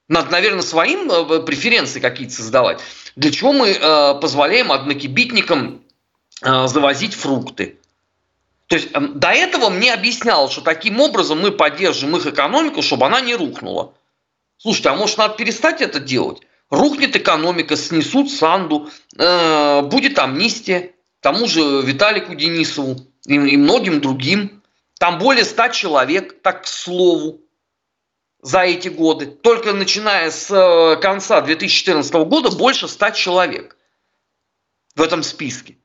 Надо, 0.09 0.31
наверное, 0.31 0.63
своим 0.63 1.09
преференции 1.45 2.01
какие-то 2.01 2.35
создавать. 2.35 2.81
Для 3.17 3.31
чего 3.31 3.53
мы 3.53 3.73
позволяем 4.21 4.73
однокибитникам 4.73 5.83
Э, 6.43 6.67
завозить 6.67 7.15
фрукты. 7.15 7.79
То 8.67 8.77
есть 8.77 8.91
до 8.93 9.29
этого 9.29 9.69
мне 9.69 9.93
объяснял, 9.93 10.51
что 10.51 10.61
таким 10.61 11.01
образом 11.01 11.41
мы 11.41 11.53
поддержим 11.53 12.17
их 12.17 12.27
экономику, 12.27 12.83
чтобы 12.83 13.07
она 13.07 13.21
не 13.21 13.37
рухнула. 13.37 13.95
Слушайте, 14.57 14.89
а 14.89 14.97
может 14.97 15.19
надо 15.19 15.35
перестать 15.35 15.81
это 15.81 16.01
делать? 16.01 16.41
Рухнет 16.69 17.15
экономика, 17.15 17.77
снесут 17.77 18.31
Санду, 18.31 18.91
э, 19.17 19.83
будет 19.83 20.19
амнистия 20.19 20.93
тому 21.23 21.47
же 21.47 21.83
Виталику 21.83 22.35
Денисову 22.35 23.01
и, 23.27 23.35
и 23.35 23.57
многим 23.57 24.01
другим. 24.01 24.63
Там 24.99 25.19
более 25.19 25.45
ста 25.45 25.71
человек, 25.71 26.43
так 26.43 26.65
к 26.65 26.67
слову, 26.67 27.41
за 28.43 28.61
эти 28.61 28.89
годы. 28.89 29.27
Только 29.27 29.73
начиная 29.73 30.31
с 30.31 30.51
э, 30.51 31.01
конца 31.01 31.41
2014 31.41 32.13
года 32.27 32.51
больше 32.51 32.89
ста 32.89 33.13
человек 33.13 33.77
в 34.97 35.01
этом 35.01 35.23
списке. 35.23 35.79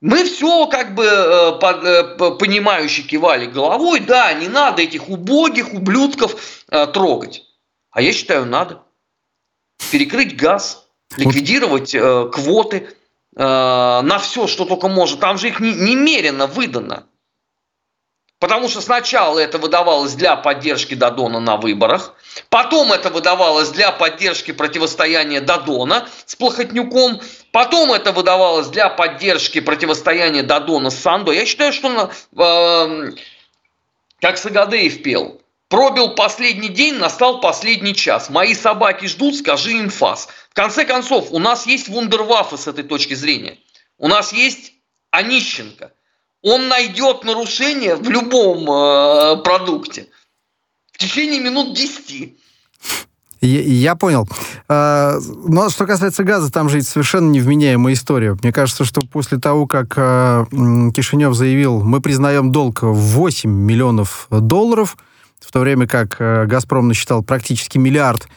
Мы 0.00 0.24
все 0.24 0.66
как 0.68 0.94
бы 0.94 1.04
э, 1.04 1.58
э, 1.60 2.36
понимающе 2.38 3.02
кивали 3.02 3.46
головой, 3.46 4.00
да, 4.00 4.32
не 4.32 4.48
надо 4.48 4.82
этих 4.82 5.08
убогих 5.08 5.74
ублюдков 5.74 6.64
трогать. 6.68 7.44
А 7.90 8.00
я 8.00 8.12
считаю, 8.12 8.46
надо. 8.46 8.84
Перекрыть 9.90 10.36
газ, 10.36 10.86
ликвидировать 11.16 11.90
квоты 12.32 12.94
на 13.36 14.18
все, 14.20 14.46
что 14.46 14.64
только 14.64 14.88
может. 14.88 15.20
Там 15.20 15.38
же 15.38 15.48
их 15.48 15.60
не, 15.60 15.72
немерено 15.72 16.46
выдано. 16.46 17.06
Потому 18.40 18.70
что 18.70 18.80
сначала 18.80 19.38
это 19.38 19.58
выдавалось 19.58 20.14
для 20.14 20.34
поддержки 20.34 20.94
Дадона 20.94 21.40
на 21.40 21.58
выборах, 21.58 22.14
потом 22.48 22.90
это 22.90 23.10
выдавалось 23.10 23.68
для 23.68 23.92
поддержки 23.92 24.50
противостояния 24.50 25.42
Дадона 25.42 26.08
с 26.24 26.36
Плохотнюком, 26.36 27.20
потом 27.52 27.92
это 27.92 28.12
выдавалось 28.12 28.68
для 28.68 28.88
поддержки 28.88 29.60
противостояния 29.60 30.42
Дадона 30.42 30.88
с 30.88 30.98
Сандо. 30.98 31.32
Я 31.32 31.44
считаю, 31.44 31.74
что, 31.74 32.10
э, 32.34 33.10
как 34.22 34.38
Сагадеев 34.38 35.02
пел, 35.02 35.39
пробил 35.70 36.14
последний 36.14 36.68
день, 36.68 36.96
настал 36.96 37.40
последний 37.40 37.94
час. 37.94 38.28
Мои 38.28 38.54
собаки 38.54 39.06
ждут, 39.06 39.36
скажи 39.36 39.72
им 39.72 39.88
фас. 39.88 40.28
В 40.50 40.54
конце 40.54 40.84
концов, 40.84 41.28
у 41.30 41.38
нас 41.38 41.66
есть 41.66 41.88
вундерваффе 41.88 42.58
с 42.58 42.66
этой 42.66 42.84
точки 42.84 43.14
зрения. 43.14 43.56
У 43.96 44.08
нас 44.08 44.34
есть 44.34 44.74
Онищенко– 45.10 45.92
он 46.42 46.68
найдет 46.68 47.24
нарушение 47.24 47.96
в 47.96 48.08
любом 48.08 48.62
э, 48.62 49.42
продукте 49.42 50.06
в 50.92 50.98
течение 50.98 51.40
минут 51.40 51.76
10. 51.76 52.34
Я, 53.42 53.94
понял. 53.96 54.28
А, 54.68 55.14
но 55.46 55.70
что 55.70 55.86
касается 55.86 56.24
газа, 56.24 56.52
там 56.52 56.68
же 56.68 56.82
совершенно 56.82 57.30
невменяемая 57.30 57.94
история. 57.94 58.36
Мне 58.42 58.52
кажется, 58.52 58.84
что 58.84 59.00
после 59.00 59.38
того, 59.38 59.66
как 59.66 59.94
а, 59.96 60.44
Кишинев 60.94 61.34
заявил, 61.34 61.82
мы 61.82 62.02
признаем 62.02 62.52
долг 62.52 62.82
в 62.82 62.94
8 62.94 63.50
миллионов 63.50 64.26
долларов, 64.30 64.96
в 65.40 65.52
то 65.52 65.60
время 65.60 65.86
как 65.86 66.16
а, 66.20 66.46
«Газпром» 66.46 66.88
насчитал 66.88 67.22
практически 67.22 67.78
миллиард, 67.78 68.28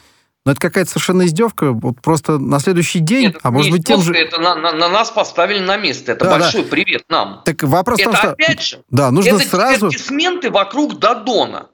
но 0.46 0.52
это 0.52 0.60
какая-то 0.60 0.90
совершенно 0.90 1.26
издевка. 1.26 1.72
Вот 1.72 2.02
просто 2.02 2.38
на 2.38 2.60
следующий 2.60 3.00
день, 3.00 3.28
Нет, 3.28 3.38
а 3.44 3.52
может 3.52 3.72
быть 3.72 3.86
тем 3.86 4.02
же... 4.02 4.14
Это 4.14 4.42
на, 4.42 4.56
на, 4.56 4.74
на 4.74 4.90
нас 4.90 5.10
поставили 5.10 5.60
на 5.60 5.78
место. 5.78 6.12
Это 6.12 6.26
да, 6.26 6.32
большой 6.32 6.64
да. 6.64 6.70
привет 6.70 7.04
нам. 7.08 7.42
Так 7.46 7.64
вопрос 7.64 8.00
это 8.00 8.10
в 8.10 8.12
том, 8.12 8.20
что... 8.20 8.32
опять 8.32 8.62
же, 8.62 8.84
да, 8.90 9.10
нужно 9.12 9.36
это 9.36 9.48
сразу... 9.48 9.90
дисменты 9.90 10.52
вокруг 10.52 11.00
Дадона. 11.00 11.70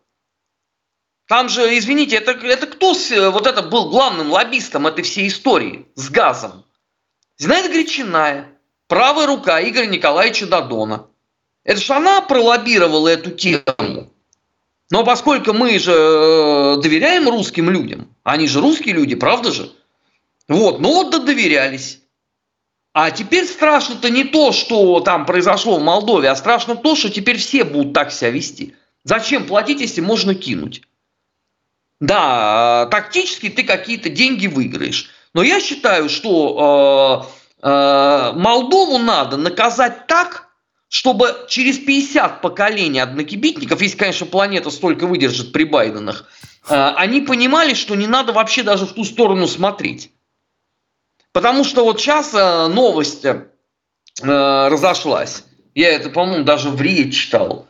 Там 1.28 1.50
же, 1.50 1.78
извините, 1.78 2.16
это, 2.16 2.32
это 2.32 2.68
кто 2.68 2.96
вот 3.32 3.48
это 3.48 3.62
был 3.62 3.90
главным 3.90 4.32
лоббистом 4.32 4.88
этой 4.88 5.04
всей 5.04 5.28
истории 5.28 5.88
с 5.96 6.10
газом? 6.10 6.66
Зинаида 7.38 7.70
Гречиная, 7.70 8.48
правая 8.88 9.28
рука 9.28 9.62
Игоря 9.62 9.86
Николаевича 9.86 10.48
Дадона. 10.48 11.06
Это 11.64 11.82
же 11.82 11.94
она 11.94 12.22
пролоббировала 12.22 13.08
эту 13.08 13.32
тему. 13.32 13.99
Но 14.92 15.04
поскольку 15.04 15.54
мы 15.54 15.78
же 15.78 15.92
э, 15.92 16.82
доверяем 16.82 17.30
русским 17.30 17.70
людям, 17.70 18.14
они 18.24 18.48
же 18.48 18.60
русские 18.60 18.96
люди, 18.96 19.16
правда 19.16 19.52
же? 19.52 19.72
Вот, 20.48 20.80
ну 20.80 20.94
вот 20.94 21.12
да 21.12 21.20
доверялись. 21.20 22.00
А 22.92 23.12
теперь 23.12 23.46
страшно-то 23.46 24.10
не 24.10 24.24
то, 24.24 24.52
что 24.52 25.00
там 25.00 25.28
произошло 25.28 25.78
в 25.78 25.84
Молдове, 25.84 26.30
а 26.30 26.36
страшно 26.36 26.76
то, 26.76 26.96
что 26.96 27.10
теперь 27.10 27.38
все 27.38 27.64
будут 27.64 27.94
так 27.94 28.12
себя 28.12 28.32
вести. 28.32 28.76
Зачем 29.04 29.46
платить, 29.46 29.80
если 29.80 30.02
можно 30.02 30.34
кинуть? 30.34 30.82
Да, 32.00 32.88
тактически 32.90 33.50
ты 33.50 33.64
какие-то 33.64 34.10
деньги 34.10 34.48
выиграешь. 34.48 35.10
Но 35.34 35.44
я 35.44 35.62
считаю, 35.62 36.10
что 36.10 37.30
э, 37.62 37.68
э, 37.68 38.32
Молдову 38.34 38.98
надо 38.98 39.38
наказать 39.38 40.08
так, 40.08 40.49
чтобы 40.90 41.46
через 41.48 41.78
50 41.78 42.42
поколений 42.42 43.00
однокибитников, 43.00 43.80
если, 43.82 43.96
конечно, 43.96 44.26
планета 44.26 44.72
столько 44.72 45.06
выдержит 45.06 45.54
при 45.54 45.64
Байденах, 45.64 46.26
э, 46.68 46.94
они 46.96 47.22
понимали, 47.22 47.76
что 47.76 47.96
не 47.96 48.08
надо 48.08 48.34
вообще 48.34 48.64
даже 48.64 48.88
в 48.88 48.94
ту 48.94 49.06
сторону 49.06 49.48
смотреть. 49.48 50.12
Потому 51.32 51.64
что 51.64 51.84
вот 51.84 52.02
сейчас 52.02 52.34
э, 52.34 52.68
новость 52.68 53.24
э, 53.24 53.46
разошлась. 54.24 55.44
Я 55.76 55.90
это, 55.90 56.10
по-моему, 56.10 56.44
даже 56.44 56.72
в 56.72 56.82
РИЕ 56.82 57.12
читал. 57.12 57.68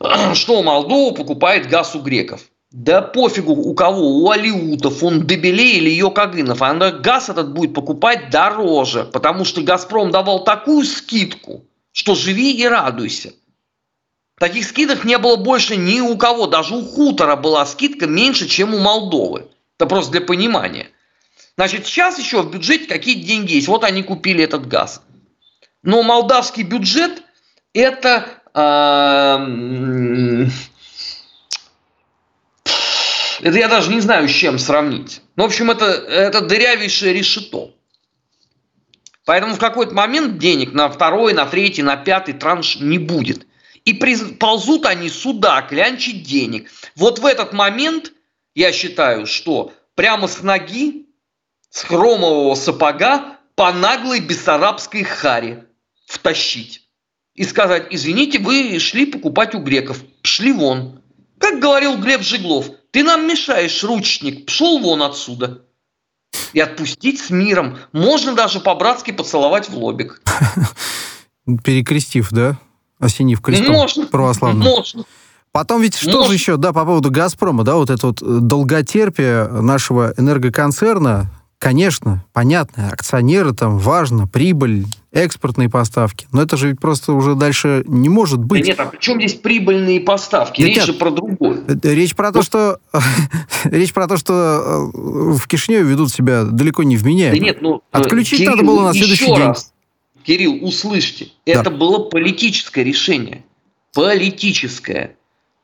Что 0.32 0.62
Молдова 0.62 1.14
покупает 1.14 1.68
газ 1.68 1.94
у 1.94 2.00
греков. 2.00 2.40
Да 2.70 3.02
пофигу 3.02 3.52
у 3.52 3.74
кого, 3.74 4.22
у 4.22 4.30
алиутов, 4.30 5.02
он 5.02 5.26
Дебелей 5.26 5.76
или 5.78 5.90
Йокагынов. 5.90 6.62
Она 6.62 6.92
газ 6.92 7.28
этот 7.28 7.52
будет 7.52 7.74
покупать 7.74 8.30
дороже, 8.30 9.04
потому 9.04 9.44
что 9.44 9.60
Газпром 9.60 10.10
давал 10.10 10.44
такую 10.44 10.86
скидку– 10.86 11.66
что 11.92 12.14
живи 12.14 12.52
и 12.52 12.66
радуйся. 12.66 13.32
Таких 14.38 14.66
скидок 14.66 15.04
не 15.04 15.18
было 15.18 15.36
больше 15.36 15.76
ни 15.76 16.00
у 16.00 16.16
кого. 16.16 16.46
Даже 16.46 16.74
у 16.74 16.82
хутора 16.82 17.36
была 17.36 17.66
скидка 17.66 18.06
меньше, 18.06 18.48
чем 18.48 18.74
у 18.74 18.78
Молдовы. 18.78 19.48
Это 19.76 19.86
просто 19.86 20.12
для 20.12 20.22
понимания. 20.22 20.88
Значит, 21.56 21.86
сейчас 21.86 22.18
еще 22.18 22.42
в 22.42 22.50
бюджете 22.50 22.86
какие 22.86 23.16
деньги 23.16 23.54
есть. 23.54 23.68
Вот 23.68 23.84
они 23.84 24.02
купили 24.02 24.42
этот 24.42 24.66
газ. 24.66 25.02
Но 25.82 26.02
молдавский 26.02 26.62
бюджет 26.62 27.22
это 27.74 28.28
э, 28.54 29.36
это 33.42 33.58
я 33.58 33.68
даже 33.68 33.90
не 33.90 34.00
знаю, 34.00 34.28
с 34.28 34.32
чем 34.32 34.58
сравнить. 34.58 35.20
Ну, 35.36 35.44
в 35.44 35.46
общем, 35.46 35.70
это, 35.70 35.84
это 35.84 36.40
дырявейшее 36.40 37.12
решето. 37.12 37.72
Поэтому 39.30 39.54
в 39.54 39.60
какой-то 39.60 39.94
момент 39.94 40.38
денег 40.38 40.72
на 40.72 40.88
второй, 40.88 41.34
на 41.34 41.46
третий, 41.46 41.84
на 41.84 41.94
пятый 41.94 42.34
транш 42.34 42.80
не 42.80 42.98
будет. 42.98 43.46
И 43.84 43.94
ползут 43.94 44.86
они 44.86 45.08
сюда, 45.08 45.62
клянчить 45.62 46.24
денег. 46.24 46.68
Вот 46.96 47.20
в 47.20 47.26
этот 47.26 47.52
момент 47.52 48.10
я 48.56 48.72
считаю, 48.72 49.26
что 49.26 49.72
прямо 49.94 50.26
с 50.26 50.42
ноги, 50.42 51.06
с 51.70 51.84
хромового 51.84 52.56
сапога 52.56 53.36
по 53.54 53.70
наглой 53.72 54.18
бессарабской 54.18 55.04
харе 55.04 55.64
втащить. 56.06 56.88
И 57.36 57.44
сказать, 57.44 57.86
извините, 57.90 58.40
вы 58.40 58.80
шли 58.80 59.06
покупать 59.06 59.54
у 59.54 59.60
греков, 59.60 60.00
шли 60.22 60.50
вон. 60.50 61.04
Как 61.38 61.60
говорил 61.60 61.98
Глеб 61.98 62.22
Жиглов, 62.22 62.68
ты 62.90 63.04
нам 63.04 63.28
мешаешь, 63.28 63.84
ручник, 63.84 64.46
пшел 64.46 64.80
вон 64.80 65.04
отсюда. 65.04 65.64
И 66.52 66.60
отпустить 66.60 67.20
с 67.20 67.30
миром. 67.30 67.78
Можно 67.92 68.34
даже 68.34 68.60
по-братски 68.60 69.12
поцеловать 69.12 69.68
в 69.68 69.76
лобик. 69.76 70.20
Перекрестив, 71.64 72.30
да? 72.30 72.58
Осенив 72.98 73.40
крестом 73.40 73.74
можно, 73.74 74.06
православным. 74.06 74.62
Можно. 74.62 75.04
Потом 75.52 75.82
ведь 75.82 75.96
что 75.96 76.18
Может. 76.18 76.28
же 76.28 76.34
еще, 76.34 76.56
да, 76.56 76.72
по 76.72 76.84
поводу 76.84 77.10
«Газпрома», 77.10 77.64
да, 77.64 77.74
вот 77.74 77.90
это 77.90 78.08
вот 78.08 78.22
долготерпие 78.46 79.48
нашего 79.48 80.14
энергоконцерна, 80.16 81.30
Конечно, 81.60 82.24
понятно, 82.32 82.88
акционеры 82.90 83.52
там 83.52 83.76
важно, 83.76 84.26
прибыль, 84.26 84.86
экспортные 85.12 85.68
поставки. 85.68 86.26
Но 86.32 86.40
это 86.40 86.56
же 86.56 86.68
ведь 86.68 86.80
просто 86.80 87.12
уже 87.12 87.34
дальше 87.34 87.84
не 87.86 88.08
может 88.08 88.38
быть. 88.38 88.62
Да 88.62 88.68
нет, 88.68 88.80
а 88.80 88.86
при 88.86 88.96
чем 88.96 89.18
здесь 89.18 89.34
прибыльные 89.34 90.00
поставки? 90.00 90.62
Речь 90.62 90.76
нет, 90.76 90.86
же 90.86 90.94
про 90.94 91.10
другое. 91.10 91.62
Э, 91.68 91.94
речь 91.94 92.16
про 92.16 92.32
то, 92.32 92.40
что 92.40 92.78
речь 93.64 93.92
про 93.92 94.08
то, 94.08 94.16
что 94.16 94.32
э, 94.32 94.98
в 95.36 95.46
Кишиневе 95.46 95.84
ведут 95.84 96.10
себя 96.10 96.44
далеко 96.44 96.82
не 96.82 96.96
вменяемо. 96.96 97.38
Да 97.38 97.44
нет, 97.44 97.60
ну 97.60 97.82
отключить 97.90 98.38
Кирилл, 98.38 98.52
надо 98.52 98.64
было 98.64 98.82
на 98.84 98.92
следующий 98.94 99.24
еще 99.24 99.36
день. 99.36 99.44
Раз, 99.44 99.72
Кирилл, 100.22 100.58
услышьте, 100.62 101.28
да. 101.44 101.52
это 101.52 101.70
было 101.70 101.98
политическое 101.98 102.84
решение, 102.84 103.44
политическое. 103.92 105.14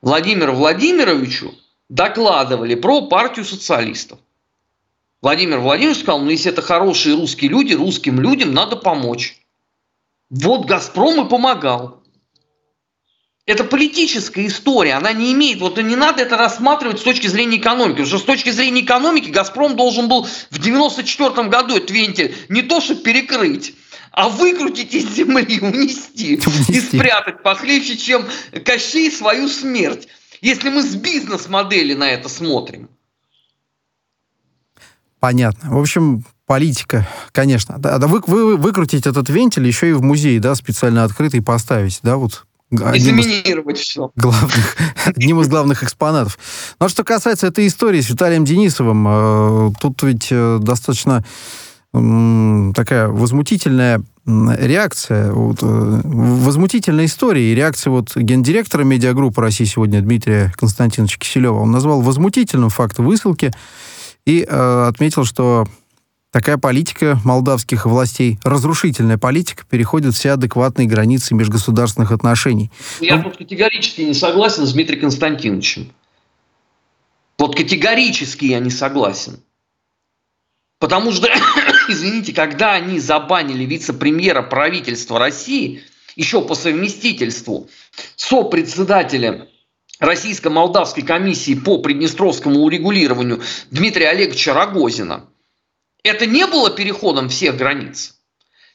Владимиру 0.02 0.52
Владимировичу 0.52 1.54
докладывали 1.88 2.74
про 2.74 3.08
партию 3.08 3.46
социалистов. 3.46 4.18
Владимир 5.22 5.58
Владимирович 5.58 6.00
сказал, 6.00 6.20
ну 6.20 6.30
если 6.30 6.52
это 6.52 6.62
хорошие 6.62 7.16
русские 7.16 7.50
люди, 7.50 7.72
русским 7.74 8.20
людям 8.20 8.52
надо 8.52 8.76
помочь. 8.76 9.36
Вот 10.28 10.66
«Газпром» 10.66 11.24
и 11.24 11.28
помогал. 11.28 12.02
Это 13.46 13.62
политическая 13.62 14.44
история, 14.48 14.94
она 14.94 15.12
не 15.12 15.32
имеет, 15.32 15.60
вот 15.60 15.80
не 15.80 15.94
надо 15.94 16.22
это 16.22 16.36
рассматривать 16.36 16.98
с 16.98 17.04
точки 17.04 17.28
зрения 17.28 17.58
экономики, 17.58 17.98
потому 17.98 18.08
что 18.08 18.18
с 18.18 18.22
точки 18.24 18.50
зрения 18.50 18.80
экономики 18.80 19.30
«Газпром» 19.30 19.76
должен 19.76 20.08
был 20.08 20.26
в 20.50 20.58
94 20.58 21.48
году 21.48 21.76
этот 21.76 21.92
вентиль 21.92 22.34
не 22.48 22.62
то 22.62 22.80
что 22.80 22.96
перекрыть, 22.96 23.74
а 24.10 24.28
выкрутить 24.28 24.94
из 24.94 25.08
земли, 25.14 25.60
унести, 25.62 26.40
унести. 26.44 26.72
и 26.72 26.80
спрятать 26.80 27.44
похлеще, 27.44 27.96
чем 27.96 28.26
Кощей 28.64 29.12
свою 29.12 29.48
смерть. 29.48 30.08
Если 30.40 30.68
мы 30.68 30.82
с 30.82 30.96
бизнес-модели 30.96 31.94
на 31.94 32.10
это 32.10 32.28
смотрим. 32.28 32.90
Понятно. 35.26 35.70
В 35.70 35.80
общем, 35.80 36.22
политика, 36.46 37.04
конечно. 37.32 37.74
Да, 37.78 37.98
да 37.98 38.06
вы, 38.06 38.22
вы 38.28 38.56
выкрутить 38.56 39.08
этот 39.08 39.28
вентиль 39.28 39.66
еще 39.66 39.90
и 39.90 39.92
в 39.92 40.00
музей, 40.00 40.38
да, 40.38 40.54
специально 40.54 41.02
открытый 41.02 41.42
поставить, 41.42 41.98
да, 42.04 42.16
вот 42.16 42.44
Экзаменировать 42.70 43.76
все. 43.76 44.12
Главных, 44.14 44.76
одним 45.04 45.40
из 45.40 45.48
главных 45.48 45.82
экспонатов. 45.82 46.38
Но 46.78 46.88
что 46.88 47.02
касается 47.02 47.48
этой 47.48 47.66
истории 47.66 48.00
с 48.00 48.08
Виталием 48.08 48.44
Денисовым, 48.44 49.04
э, 49.08 49.72
тут 49.80 50.00
ведь 50.04 50.28
э, 50.30 50.58
достаточно 50.62 51.24
такая 51.92 53.08
возмутительная 53.08 54.02
реакция, 54.26 55.32
вот, 55.32 55.58
э, 55.62 56.00
возмутительная 56.04 57.06
история 57.06 57.50
и 57.50 57.54
реакция 57.54 57.90
вот 57.90 58.16
гендиректора 58.16 58.84
медиагруппы 58.84 59.40
России 59.40 59.64
сегодня 59.64 60.00
Дмитрия 60.02 60.52
Константиновича 60.56 61.18
Киселева. 61.18 61.58
Он 61.58 61.72
назвал 61.72 62.00
возмутительным 62.00 62.70
факт 62.70 62.98
высылки 62.98 63.52
и 64.26 64.42
э, 64.42 64.86
отметил, 64.88 65.24
что 65.24 65.66
такая 66.32 66.58
политика 66.58 67.18
молдавских 67.24 67.86
властей, 67.86 68.38
разрушительная 68.44 69.16
политика, 69.16 69.64
переходит 69.64 70.14
все 70.14 70.32
адекватные 70.32 70.86
границы 70.86 71.34
межгосударственных 71.34 72.12
отношений. 72.12 72.70
Я 73.00 73.16
ну, 73.16 73.22
тут 73.24 73.38
категорически 73.38 74.02
не 74.02 74.14
согласен 74.14 74.66
с 74.66 74.72
Дмитрием 74.72 75.02
Константиновичем. 75.02 75.92
Вот 77.38 77.56
категорически 77.56 78.46
я 78.46 78.58
не 78.58 78.70
согласен. 78.70 79.40
Потому 80.78 81.12
что, 81.12 81.28
извините, 81.88 82.34
когда 82.34 82.72
они 82.72 82.98
забанили 82.98 83.64
вице-премьера 83.64 84.42
правительства 84.42 85.18
России, 85.18 85.82
еще 86.16 86.42
по 86.42 86.54
совместительству, 86.54 87.68
сопредседателя 88.16 89.48
Российско-Молдавской 89.98 91.02
комиссии 91.02 91.54
по 91.54 91.78
приднестровскому 91.78 92.60
урегулированию 92.60 93.40
Дмитрия 93.70 94.10
Олеговича 94.10 94.52
Рогозина, 94.52 95.24
это 96.02 96.26
не 96.26 96.46
было 96.46 96.70
переходом 96.70 97.28
всех 97.28 97.56
границ. 97.56 98.14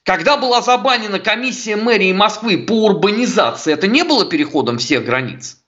Когда 0.03 0.35
была 0.35 0.61
забанена 0.61 1.19
комиссия 1.19 1.75
мэрии 1.75 2.11
Москвы 2.11 2.57
по 2.57 2.85
урбанизации, 2.85 3.71
это 3.71 3.87
не 3.87 4.03
было 4.03 4.25
переходом 4.25 4.79
всех 4.79 5.05
границ. 5.05 5.59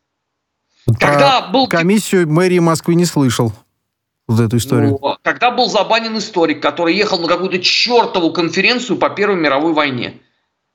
Про 0.85 0.95
когда 0.95 1.41
был... 1.41 1.67
комиссию 1.67 2.27
мэрии 2.27 2.59
Москвы 2.59 2.95
не 2.95 3.05
слышал 3.05 3.53
вот 4.27 4.39
эту 4.39 4.57
историю. 4.57 4.97
Ну, 4.99 5.17
когда 5.21 5.51
был 5.51 5.67
забанен 5.67 6.17
историк, 6.17 6.61
который 6.61 6.95
ехал 6.95 7.19
на 7.19 7.27
какую-то 7.27 7.59
чертову 7.59 8.31
конференцию 8.31 8.97
по 8.97 9.09
Первой 9.09 9.37
мировой 9.37 9.73
войне 9.73 10.19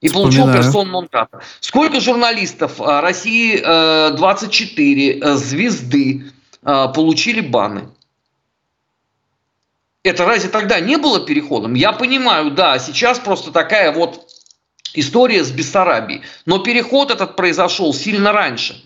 и 0.01 0.09
получил 0.09 0.47
персон 0.47 0.91
Монтата. 0.91 1.41
Сколько 1.61 2.01
журналистов 2.01 2.81
а, 2.81 3.01
России 3.01 3.57
24 3.57 5.11
э, 5.11 5.19
э, 5.21 5.35
звезды 5.35 6.33
э, 6.63 6.87
получили 6.95 7.41
баны? 7.41 7.89
Это 10.05 10.25
разве 10.25 10.49
тогда 10.49 10.79
не 10.81 10.97
было 10.97 11.21
переходом? 11.21 11.75
Я 11.75 11.93
понимаю, 11.93 12.53
да, 12.53 12.79
сейчас 12.79 13.19
просто 13.19 13.51
такая 13.51 13.93
вот 13.93 14.27
история 14.95 15.43
с 15.43 15.51
Бессарабией. 15.51 16.23
Но 16.47 16.61
переход 16.61 17.11
этот 17.11 17.37
произошел 17.37 17.93
сильно 17.93 18.33
раньше. 18.33 18.83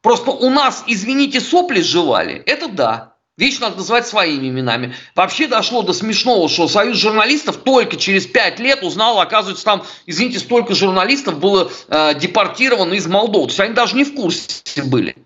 Просто 0.00 0.30
у 0.30 0.50
нас, 0.50 0.84
извините, 0.86 1.40
сопли 1.40 1.82
жевали. 1.82 2.42
Это 2.46 2.68
да. 2.68 3.15
Вещь 3.36 3.58
надо 3.58 3.76
называть 3.76 4.06
своими 4.06 4.48
именами. 4.48 4.94
Вообще 5.14 5.46
дошло 5.46 5.82
до 5.82 5.92
смешного, 5.92 6.48
что 6.48 6.68
Союз 6.68 6.96
журналистов 6.96 7.58
только 7.58 7.96
через 7.98 8.26
пять 8.26 8.58
лет 8.58 8.82
узнал, 8.82 9.20
оказывается, 9.20 9.64
там, 9.64 9.84
извините, 10.06 10.38
столько 10.38 10.74
журналистов 10.74 11.38
было 11.38 11.70
э, 11.88 12.14
депортировано 12.18 12.94
из 12.94 13.06
Молдовы. 13.06 13.44
То 13.44 13.50
есть 13.50 13.60
они 13.60 13.74
даже 13.74 13.94
не 13.94 14.04
в 14.04 14.14
курсе 14.14 14.82
были. 14.84 15.16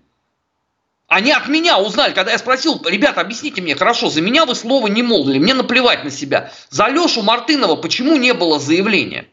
Они 1.07 1.31
от 1.31 1.47
меня 1.47 1.79
узнали, 1.79 2.13
когда 2.13 2.33
я 2.33 2.39
спросил, 2.39 2.81
ребята, 2.85 3.21
объясните 3.21 3.63
мне, 3.63 3.77
хорошо, 3.77 4.11
за 4.11 4.21
меня 4.21 4.45
вы 4.45 4.57
слова 4.57 4.89
не 4.89 5.03
молвили, 5.05 5.39
мне 5.39 5.55
наплевать 5.55 6.03
на 6.03 6.11
себя. 6.11 6.53
За 6.69 6.89
Лешу 6.89 7.23
Мартынова 7.23 7.77
почему 7.77 8.17
не 8.17 8.35
было 8.35 8.59
заявления? 8.59 9.27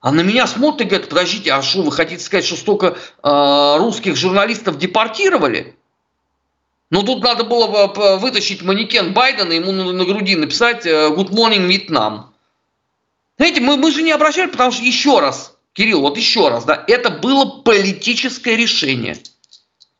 А 0.00 0.12
на 0.12 0.20
меня 0.20 0.46
смотрят 0.46 0.82
и 0.82 0.84
говорят, 0.84 1.08
подождите, 1.08 1.52
а 1.52 1.62
что, 1.62 1.82
вы 1.82 1.92
хотите 1.92 2.22
сказать, 2.22 2.46
что 2.46 2.56
столько 2.56 2.96
э, 3.22 3.76
русских 3.78 4.16
журналистов 4.16 4.78
депортировали? 4.78 5.76
Но 6.90 7.02
тут 7.02 7.22
надо 7.22 7.44
было 7.44 7.66
вытащить 8.18 8.62
манекен 8.62 9.12
Байдена, 9.12 9.52
ему 9.52 9.72
на 9.72 10.04
груди 10.04 10.34
написать 10.34 10.84
э, 10.86 11.08
«Good 11.10 11.30
morning, 11.30 11.68
Vietnam». 11.68 12.24
Знаете, 13.36 13.60
мы, 13.60 13.76
мы 13.76 13.92
же 13.92 14.02
не 14.02 14.10
обращали, 14.10 14.50
потому 14.50 14.72
что 14.72 14.84
еще 14.84 15.20
раз, 15.20 15.56
Кирилл, 15.72 16.00
вот 16.00 16.18
еще 16.18 16.48
раз, 16.48 16.64
да, 16.64 16.84
это 16.88 17.10
было 17.10 17.62
политическое 17.62 18.56
решение. 18.56 19.16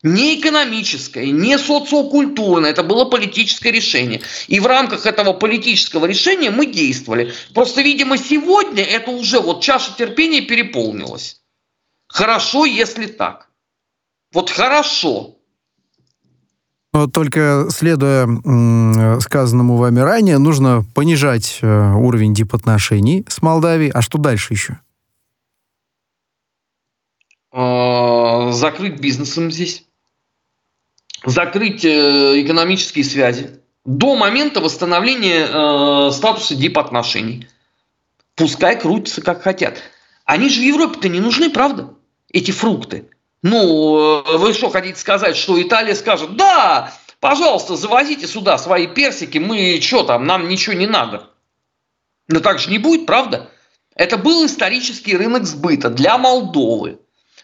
Не 0.02 0.40
экономическое, 0.40 1.30
не 1.30 1.58
социокультурное, 1.58 2.70
это 2.70 2.82
было 2.82 3.04
политическое 3.04 3.70
решение. 3.70 4.22
И 4.48 4.58
в 4.58 4.66
рамках 4.66 5.06
этого 5.06 5.34
политического 5.34 6.06
решения 6.06 6.50
мы 6.50 6.66
действовали. 6.66 7.32
Просто, 7.54 7.82
видимо, 7.82 8.16
сегодня 8.16 8.82
это 8.82 9.10
уже 9.10 9.40
вот 9.40 9.62
чаша 9.62 9.94
терпения 9.96 10.40
переполнилась. 10.40 11.40
Хорошо, 12.08 12.64
если 12.64 13.06
так. 13.06 13.48
Вот 14.32 14.50
хорошо. 14.50 15.36
Но 16.92 17.06
только 17.06 17.68
следуя 17.70 18.26
сказанному 19.20 19.76
вами 19.76 20.00
ранее, 20.00 20.38
нужно 20.38 20.84
понижать 20.94 21.60
э, 21.62 21.92
уровень 21.94 22.34
дипотношений 22.34 23.24
с 23.28 23.42
Молдавией. 23.42 23.92
А 23.92 24.02
что 24.02 24.18
дальше 24.18 24.54
еще? 24.54 24.80
А, 27.52 28.50
закрыть 28.52 29.00
бизнесом 29.00 29.52
здесь. 29.52 29.86
Закрыть 31.24 31.84
э, 31.84 32.42
экономические 32.42 33.04
связи. 33.04 33.60
до 33.84 34.16
момента 34.16 34.60
восстановления 34.60 35.46
э, 35.46 36.10
статуса 36.12 36.56
дипотношений. 36.56 37.46
Пускай 38.34 38.80
крутятся 38.80 39.22
как 39.22 39.42
хотят. 39.42 39.82
Они 40.24 40.48
же 40.48 40.60
в 40.60 40.64
Европе-то 40.64 41.08
не 41.08 41.20
нужны, 41.20 41.50
правда? 41.50 41.94
Эти 42.32 42.50
фрукты. 42.50 43.09
Ну, 43.42 44.22
э, 44.22 44.36
вы 44.36 44.52
что 44.52 44.70
хотите 44.70 44.98
сказать, 44.98 45.36
что 45.36 45.60
Италия 45.60 45.94
скажет, 45.94 46.36
да, 46.36 46.92
пожалуйста, 47.20 47.76
завозите 47.76 48.26
сюда 48.26 48.58
свои 48.58 48.86
персики, 48.86 49.38
мы 49.38 49.80
что 49.80 50.02
там, 50.02 50.26
нам 50.26 50.48
ничего 50.48 50.74
не 50.74 50.86
надо. 50.86 51.30
Но 52.28 52.40
так 52.40 52.58
же 52.58 52.70
не 52.70 52.78
будет, 52.78 53.06
правда? 53.06 53.50
Это 53.94 54.16
был 54.16 54.46
исторический 54.46 55.16
рынок 55.16 55.44
сбыта 55.44 55.90
для 55.90 56.16
Молдовы. 56.18 56.98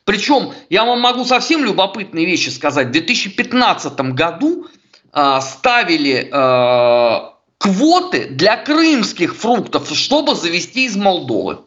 Причем 0.04 0.52
я 0.70 0.84
вам 0.84 1.00
могу 1.00 1.24
совсем 1.24 1.64
любопытные 1.64 2.26
вещи 2.26 2.50
сказать. 2.50 2.88
В 2.88 2.92
2015 2.92 3.98
году 4.12 4.68
э, 5.12 5.40
ставили 5.40 6.30
э, 6.30 7.30
квоты 7.58 8.28
для 8.28 8.56
крымских 8.56 9.34
фруктов, 9.34 9.90
чтобы 9.90 10.34
завести 10.36 10.86
из 10.86 10.94
Молдовы. 10.94 11.60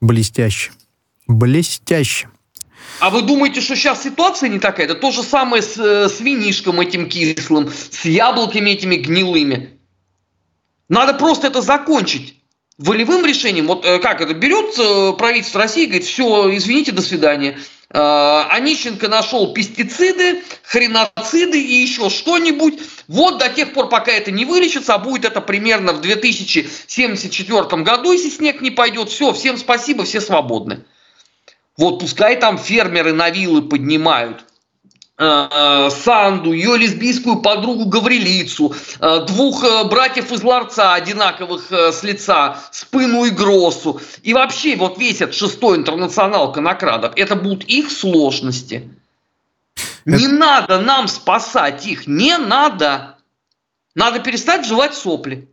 Блестяще. 0.00 0.72
Блестяще. 1.28 2.28
А 3.00 3.10
вы 3.10 3.22
думаете, 3.22 3.60
что 3.60 3.76
сейчас 3.76 4.02
ситуация 4.02 4.48
не 4.48 4.58
такая? 4.58 4.86
Это 4.86 4.96
то 4.96 5.12
же 5.12 5.22
самое 5.22 5.62
с, 5.62 5.78
э, 5.78 6.08
с 6.08 6.20
винишком 6.20 6.80
этим 6.80 7.08
кислым, 7.08 7.70
с 7.70 8.04
яблоками 8.04 8.70
этими 8.70 8.96
гнилыми. 8.96 9.78
Надо 10.88 11.14
просто 11.14 11.46
это 11.46 11.60
закончить 11.62 12.34
волевым 12.76 13.24
решением, 13.24 13.68
вот 13.68 13.84
э, 13.84 14.00
как 14.00 14.20
это, 14.20 14.34
берет 14.34 14.76
э, 14.78 15.12
правительство 15.16 15.60
России 15.60 15.84
и 15.84 15.86
говорит, 15.86 16.06
все, 16.06 16.56
извините, 16.56 16.92
до 16.92 17.02
свидания. 17.02 17.58
Онищенко 17.90 19.08
нашел 19.08 19.54
пестициды, 19.54 20.42
хреноциды 20.62 21.58
и 21.58 21.72
еще 21.72 22.10
что-нибудь. 22.10 22.80
Вот 23.06 23.38
до 23.38 23.48
тех 23.48 23.72
пор, 23.72 23.88
пока 23.88 24.12
это 24.12 24.30
не 24.30 24.44
вылечится, 24.44 24.92
а 24.92 24.98
будет 24.98 25.24
это 25.24 25.40
примерно 25.40 25.94
в 25.94 26.02
2074 26.02 27.82
году, 27.82 28.12
если 28.12 28.28
снег 28.28 28.60
не 28.60 28.70
пойдет, 28.70 29.08
все, 29.08 29.32
всем 29.32 29.56
спасибо, 29.56 30.04
все 30.04 30.20
свободны. 30.20 30.84
Вот 31.78 32.00
пускай 32.00 32.36
там 32.36 32.58
фермеры 32.58 33.12
на 33.12 33.30
вилы 33.30 33.62
поднимают. 33.62 34.44
Э, 35.16 35.48
э, 35.50 35.90
Санду, 35.90 36.52
ее 36.52 36.76
лесбийскую 36.76 37.40
подругу 37.40 37.86
Гаврилицу, 37.86 38.74
э, 39.00 39.24
двух 39.26 39.64
братьев 39.88 40.30
из 40.30 40.42
ларца, 40.42 40.94
одинаковых 40.94 41.72
с 41.72 42.02
лица, 42.04 42.58
Спыну 42.70 43.24
и 43.24 43.30
Гроссу. 43.30 44.00
И 44.22 44.34
вообще 44.34 44.76
вот 44.76 44.98
весь 44.98 45.20
этот 45.20 45.34
шестой 45.34 45.78
интернационал 45.78 46.52
конокрадов, 46.52 47.12
это 47.16 47.34
будут 47.34 47.64
их 47.64 47.90
сложности. 47.90 48.90
Не 50.04 50.28
надо 50.28 50.80
нам 50.80 51.08
спасать 51.08 51.86
их, 51.86 52.06
не 52.06 52.38
надо. 52.38 53.18
Надо 53.94 54.20
перестать 54.20 54.66
жевать 54.66 54.94
сопли. 54.94 55.47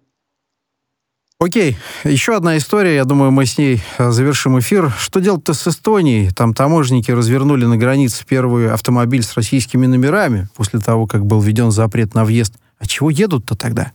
Окей, 1.38 1.78
еще 2.06 2.38
одна 2.38 2.56
история, 2.58 2.96
я 2.96 3.04
думаю, 3.04 3.30
мы 3.30 3.46
с 3.46 3.58
ней 3.58 3.82
э, 3.98 4.12
завершим 4.12 4.58
эфир. 4.60 4.94
Что 4.98 5.20
делать-то 5.20 5.54
с 5.54 5.68
Эстонией? 5.68 6.32
Там 6.32 6.54
таможенники 6.54 7.12
развернули 7.12 7.66
на 7.66 7.76
границе 7.76 8.24
первый 8.26 8.72
автомобиль 8.72 9.22
с 9.22 9.34
российскими 9.36 9.86
номерами 9.86 10.48
после 10.56 10.80
того, 10.80 11.08
как 11.08 11.26
был 11.26 11.42
введен 11.42 11.72
запрет 11.72 12.14
на 12.14 12.24
въезд. 12.24 12.54
А 12.80 12.86
чего 12.86 13.10
едут-то 13.10 13.56
тогда? 13.56 13.92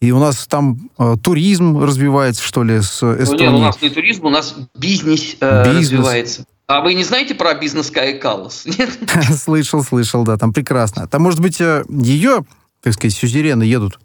И 0.00 0.10
у 0.10 0.18
нас 0.18 0.44
там 0.48 0.90
э, 0.98 1.14
туризм 1.22 1.78
развивается, 1.78 2.42
что 2.42 2.64
ли, 2.64 2.80
с 2.80 2.96
Эстонией? 2.96 3.46
Ну, 3.48 3.52
нет, 3.52 3.52
у 3.52 3.58
нас 3.60 3.82
не 3.82 3.88
туризм, 3.88 4.26
у 4.26 4.30
нас 4.30 4.56
бизнес, 4.74 5.36
э, 5.40 5.64
бизнес. 5.66 5.92
развивается. 5.92 6.46
А 6.66 6.80
вы 6.80 6.94
не 6.94 7.04
знаете 7.04 7.36
про 7.36 7.54
бизнес 7.54 7.92
Кай 7.92 8.18
Каллас? 8.18 8.66
Слышал, 9.40 9.84
слышал, 9.84 10.24
да, 10.24 10.36
там 10.36 10.52
прекрасно. 10.52 11.06
Там, 11.06 11.22
может 11.22 11.38
быть, 11.38 11.60
э, 11.60 11.84
ее, 11.88 12.44
так 12.82 12.94
сказать, 12.94 13.14
сюзерены 13.14 13.62
едут? 13.62 14.00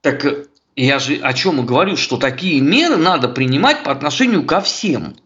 Так 0.00 0.24
я 0.76 0.98
же 0.98 1.16
о 1.16 1.32
чем 1.32 1.60
и 1.60 1.64
говорю, 1.64 1.96
что 1.96 2.16
такие 2.16 2.60
меры 2.60 2.96
надо 2.96 3.28
принимать 3.28 3.84
по 3.84 3.92
отношению 3.92 4.44
ко 4.44 4.60
всем. 4.60 5.16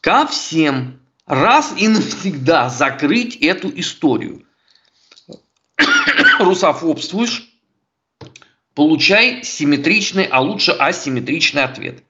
Ко 0.00 0.26
всем. 0.26 1.00
Раз 1.26 1.74
и 1.76 1.88
навсегда 1.88 2.68
закрыть 2.68 3.36
эту 3.36 3.70
историю. 3.78 4.46
Русофобствуешь, 6.38 7.48
получай 8.74 9.42
симметричный, 9.42 10.24
а 10.24 10.40
лучше 10.40 10.72
асимметричный 10.72 11.64
ответ. 11.64 12.02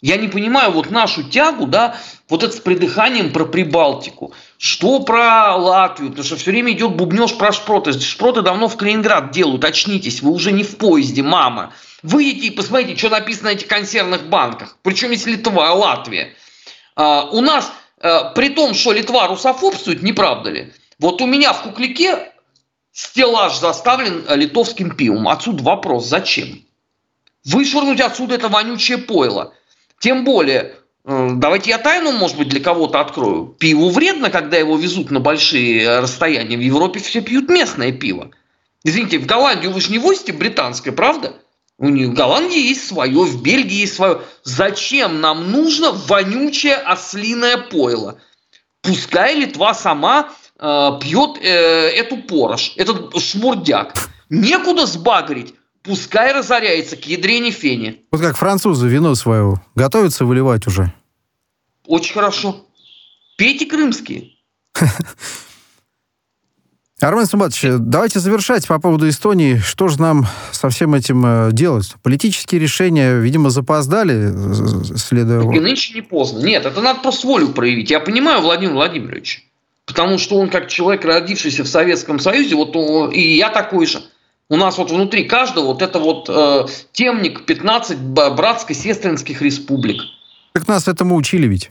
Я 0.00 0.16
не 0.16 0.28
понимаю 0.28 0.72
вот 0.72 0.90
нашу 0.90 1.24
тягу, 1.24 1.66
да, 1.66 1.98
вот 2.28 2.42
это 2.42 2.54
с 2.54 2.60
придыханием 2.60 3.32
про 3.32 3.44
Прибалтику. 3.44 4.32
Что 4.62 5.00
про 5.00 5.56
Латвию? 5.56 6.10
Потому 6.10 6.26
что 6.26 6.36
все 6.36 6.50
время 6.50 6.72
идет 6.72 6.94
бубнеж 6.94 7.34
про 7.38 7.50
шпроты. 7.50 7.98
Шпроты 7.98 8.42
давно 8.42 8.68
в 8.68 8.76
Калининград 8.76 9.30
делают. 9.30 9.64
Очнитесь, 9.64 10.20
вы 10.20 10.32
уже 10.32 10.52
не 10.52 10.64
в 10.64 10.76
поезде, 10.76 11.22
мама. 11.22 11.72
Выйдите 12.02 12.48
и 12.48 12.50
посмотрите, 12.50 12.94
что 12.94 13.08
написано 13.08 13.48
на 13.48 13.54
этих 13.54 13.68
консервных 13.68 14.28
банках. 14.28 14.76
Причем 14.82 15.12
есть 15.12 15.26
Литва, 15.26 15.72
Латвия. 15.72 16.34
А, 16.94 17.30
у 17.30 17.40
нас, 17.40 17.72
а, 18.02 18.32
при 18.32 18.50
том, 18.50 18.74
что 18.74 18.92
Литва 18.92 19.28
русофобствует, 19.28 20.02
не 20.02 20.12
правда 20.12 20.50
ли? 20.50 20.74
Вот 20.98 21.22
у 21.22 21.26
меня 21.26 21.54
в 21.54 21.62
Куклике 21.62 22.30
стеллаж 22.92 23.58
заставлен 23.58 24.26
литовским 24.28 24.94
пивом. 24.94 25.26
Отсюда 25.28 25.62
вопрос, 25.62 26.04
зачем? 26.04 26.62
Вышвырнуть 27.46 28.02
отсюда 28.02 28.34
это 28.34 28.48
вонючее 28.48 28.98
пойло– 28.98 29.54
тем 30.00 30.24
более, 30.24 30.58
э, 30.58 30.74
давайте 31.10 31.70
я 31.70 31.78
тайну, 31.78 32.12
может 32.12 32.36
быть, 32.36 32.48
для 32.48 32.60
кого-то 32.60 33.00
открою. 33.00 33.46
Пиву 33.58 33.90
вредно, 33.90 34.30
когда 34.30 34.56
его 34.56 34.76
везут 34.76 35.10
на 35.10 35.20
большие 35.20 36.00
расстояния. 36.00 36.56
В 36.56 36.60
Европе 36.60 37.00
все 37.00 37.20
пьют 37.20 37.48
местное 37.48 37.92
пиво. 37.92 38.30
Извините, 38.84 39.18
в 39.18 39.26
Голландию 39.26 39.72
вы 39.72 39.80
же 39.80 39.90
не 39.90 39.98
возите 39.98 40.32
британское, 40.32 40.92
правда? 40.92 41.34
У 41.78 41.88
них 41.88 42.08
в 42.08 42.14
Голландии 42.14 42.60
есть 42.60 42.86
свое, 42.86 43.24
в 43.24 43.42
Бельгии 43.42 43.80
есть 43.80 43.94
свое. 43.94 44.20
Зачем 44.44 45.20
нам 45.20 45.50
нужно 45.50 45.92
вонючее 45.92 46.76
ослиное 46.76 47.56
пойло? 47.56 48.18
Пускай 48.82 49.34
Литва 49.34 49.74
сама 49.74 50.30
э, 50.58 50.90
пьет 51.00 51.38
э, 51.42 51.90
эту 51.90 52.18
порош, 52.18 52.72
этот 52.76 53.20
шмурдяк. 53.20 53.94
Некуда 54.28 54.86
сбагрить 54.86 55.54
пускай 55.82 56.32
разоряется 56.32 56.96
к 56.96 57.04
ядрене 57.06 57.50
фене. 57.50 57.96
Вот 58.12 58.20
как 58.20 58.36
французы 58.36 58.88
вино 58.88 59.14
свое 59.14 59.60
готовятся 59.74 60.24
выливать 60.24 60.66
уже. 60.66 60.92
Очень 61.90 62.14
хорошо. 62.14 62.64
Пейте 63.36 63.66
крымские. 63.66 64.30
Армен 67.00 67.26
Сумбатович, 67.26 67.80
давайте 67.80 68.20
завершать 68.20 68.68
по 68.68 68.78
поводу 68.78 69.08
Эстонии. 69.08 69.56
Что 69.56 69.88
же 69.88 70.00
нам 70.00 70.26
со 70.52 70.68
всем 70.68 70.94
этим 70.94 71.24
э, 71.26 71.50
делать? 71.50 71.94
Политические 72.02 72.60
решения, 72.60 73.18
видимо, 73.18 73.50
запоздали, 73.50 74.30
э, 74.32 74.96
следуя... 74.96 75.40
И 75.50 75.58
нынче 75.58 75.94
не 75.94 76.02
поздно. 76.02 76.44
Нет, 76.46 76.64
это 76.64 76.80
надо 76.80 77.00
просто 77.00 77.26
волю 77.26 77.48
проявить. 77.48 77.90
Я 77.90 77.98
понимаю 77.98 78.40
Владимир 78.42 78.74
Владимирович. 78.74 79.46
Потому 79.86 80.18
что 80.18 80.36
он, 80.36 80.48
как 80.48 80.68
человек, 80.68 81.04
родившийся 81.04 81.64
в 81.64 81.68
Советском 81.68 82.20
Союзе, 82.20 82.54
вот 82.54 82.76
он, 82.76 83.10
и 83.10 83.20
я 83.20 83.48
такой 83.50 83.86
же– 83.86 84.00
у 84.50 84.56
нас 84.56 84.78
вот 84.78 84.90
внутри 84.90 85.24
каждого 85.24 85.66
вот 85.66 85.80
это 85.80 86.00
вот 86.00 86.28
э, 86.28 86.66
темник 86.92 87.46
15 87.46 87.98
братско-сестринских 87.98 89.40
республик. 89.42 90.02
Так 90.52 90.66
нас 90.66 90.88
этому 90.88 91.14
учили 91.14 91.46
ведь. 91.46 91.70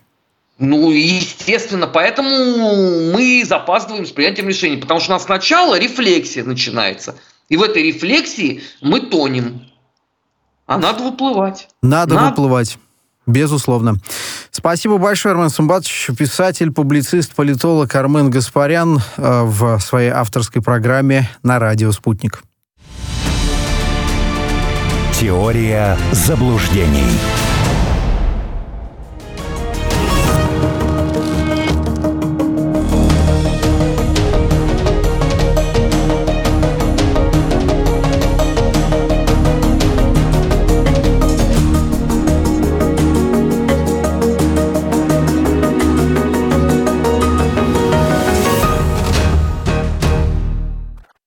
Ну, 0.60 0.92
естественно, 0.92 1.88
поэтому 1.88 3.14
мы 3.14 3.44
запаздываем 3.46 4.06
с 4.06 4.12
принятием 4.12 4.50
решений, 4.50 4.78
потому 4.78 5.00
что 5.00 5.12
у 5.12 5.16
нас 5.16 5.24
сначала 5.24 5.80
рефлексия 5.80 6.44
начинается, 6.44 7.16
и 7.48 7.56
в 7.56 7.64
этой 7.64 7.84
рефлексии 7.84 8.62
мы 8.82 9.00
тонем. 9.00 9.66
А 10.66 10.78
надо 10.78 11.04
выплывать. 11.04 11.70
Надо, 11.82 12.16
надо. 12.16 12.30
выплывать. 12.30 12.78
Безусловно. 13.26 13.96
Спасибо 14.52 14.98
большое, 14.98 15.34
Армен 15.34 15.50
Сумбатович. 15.50 16.10
Писатель, 16.18 16.72
публицист, 16.72 17.34
политолог 17.36 17.96
Армен 17.96 18.30
Гаспарян 18.30 18.98
э, 19.18 19.44
в 19.44 19.80
своей 19.80 20.10
авторской 20.10 20.62
программе 20.62 21.30
на 21.42 21.60
радио 21.60 21.92
«Спутник». 21.92 22.44
Теория 25.14 25.98
заблуждений. 26.12 27.39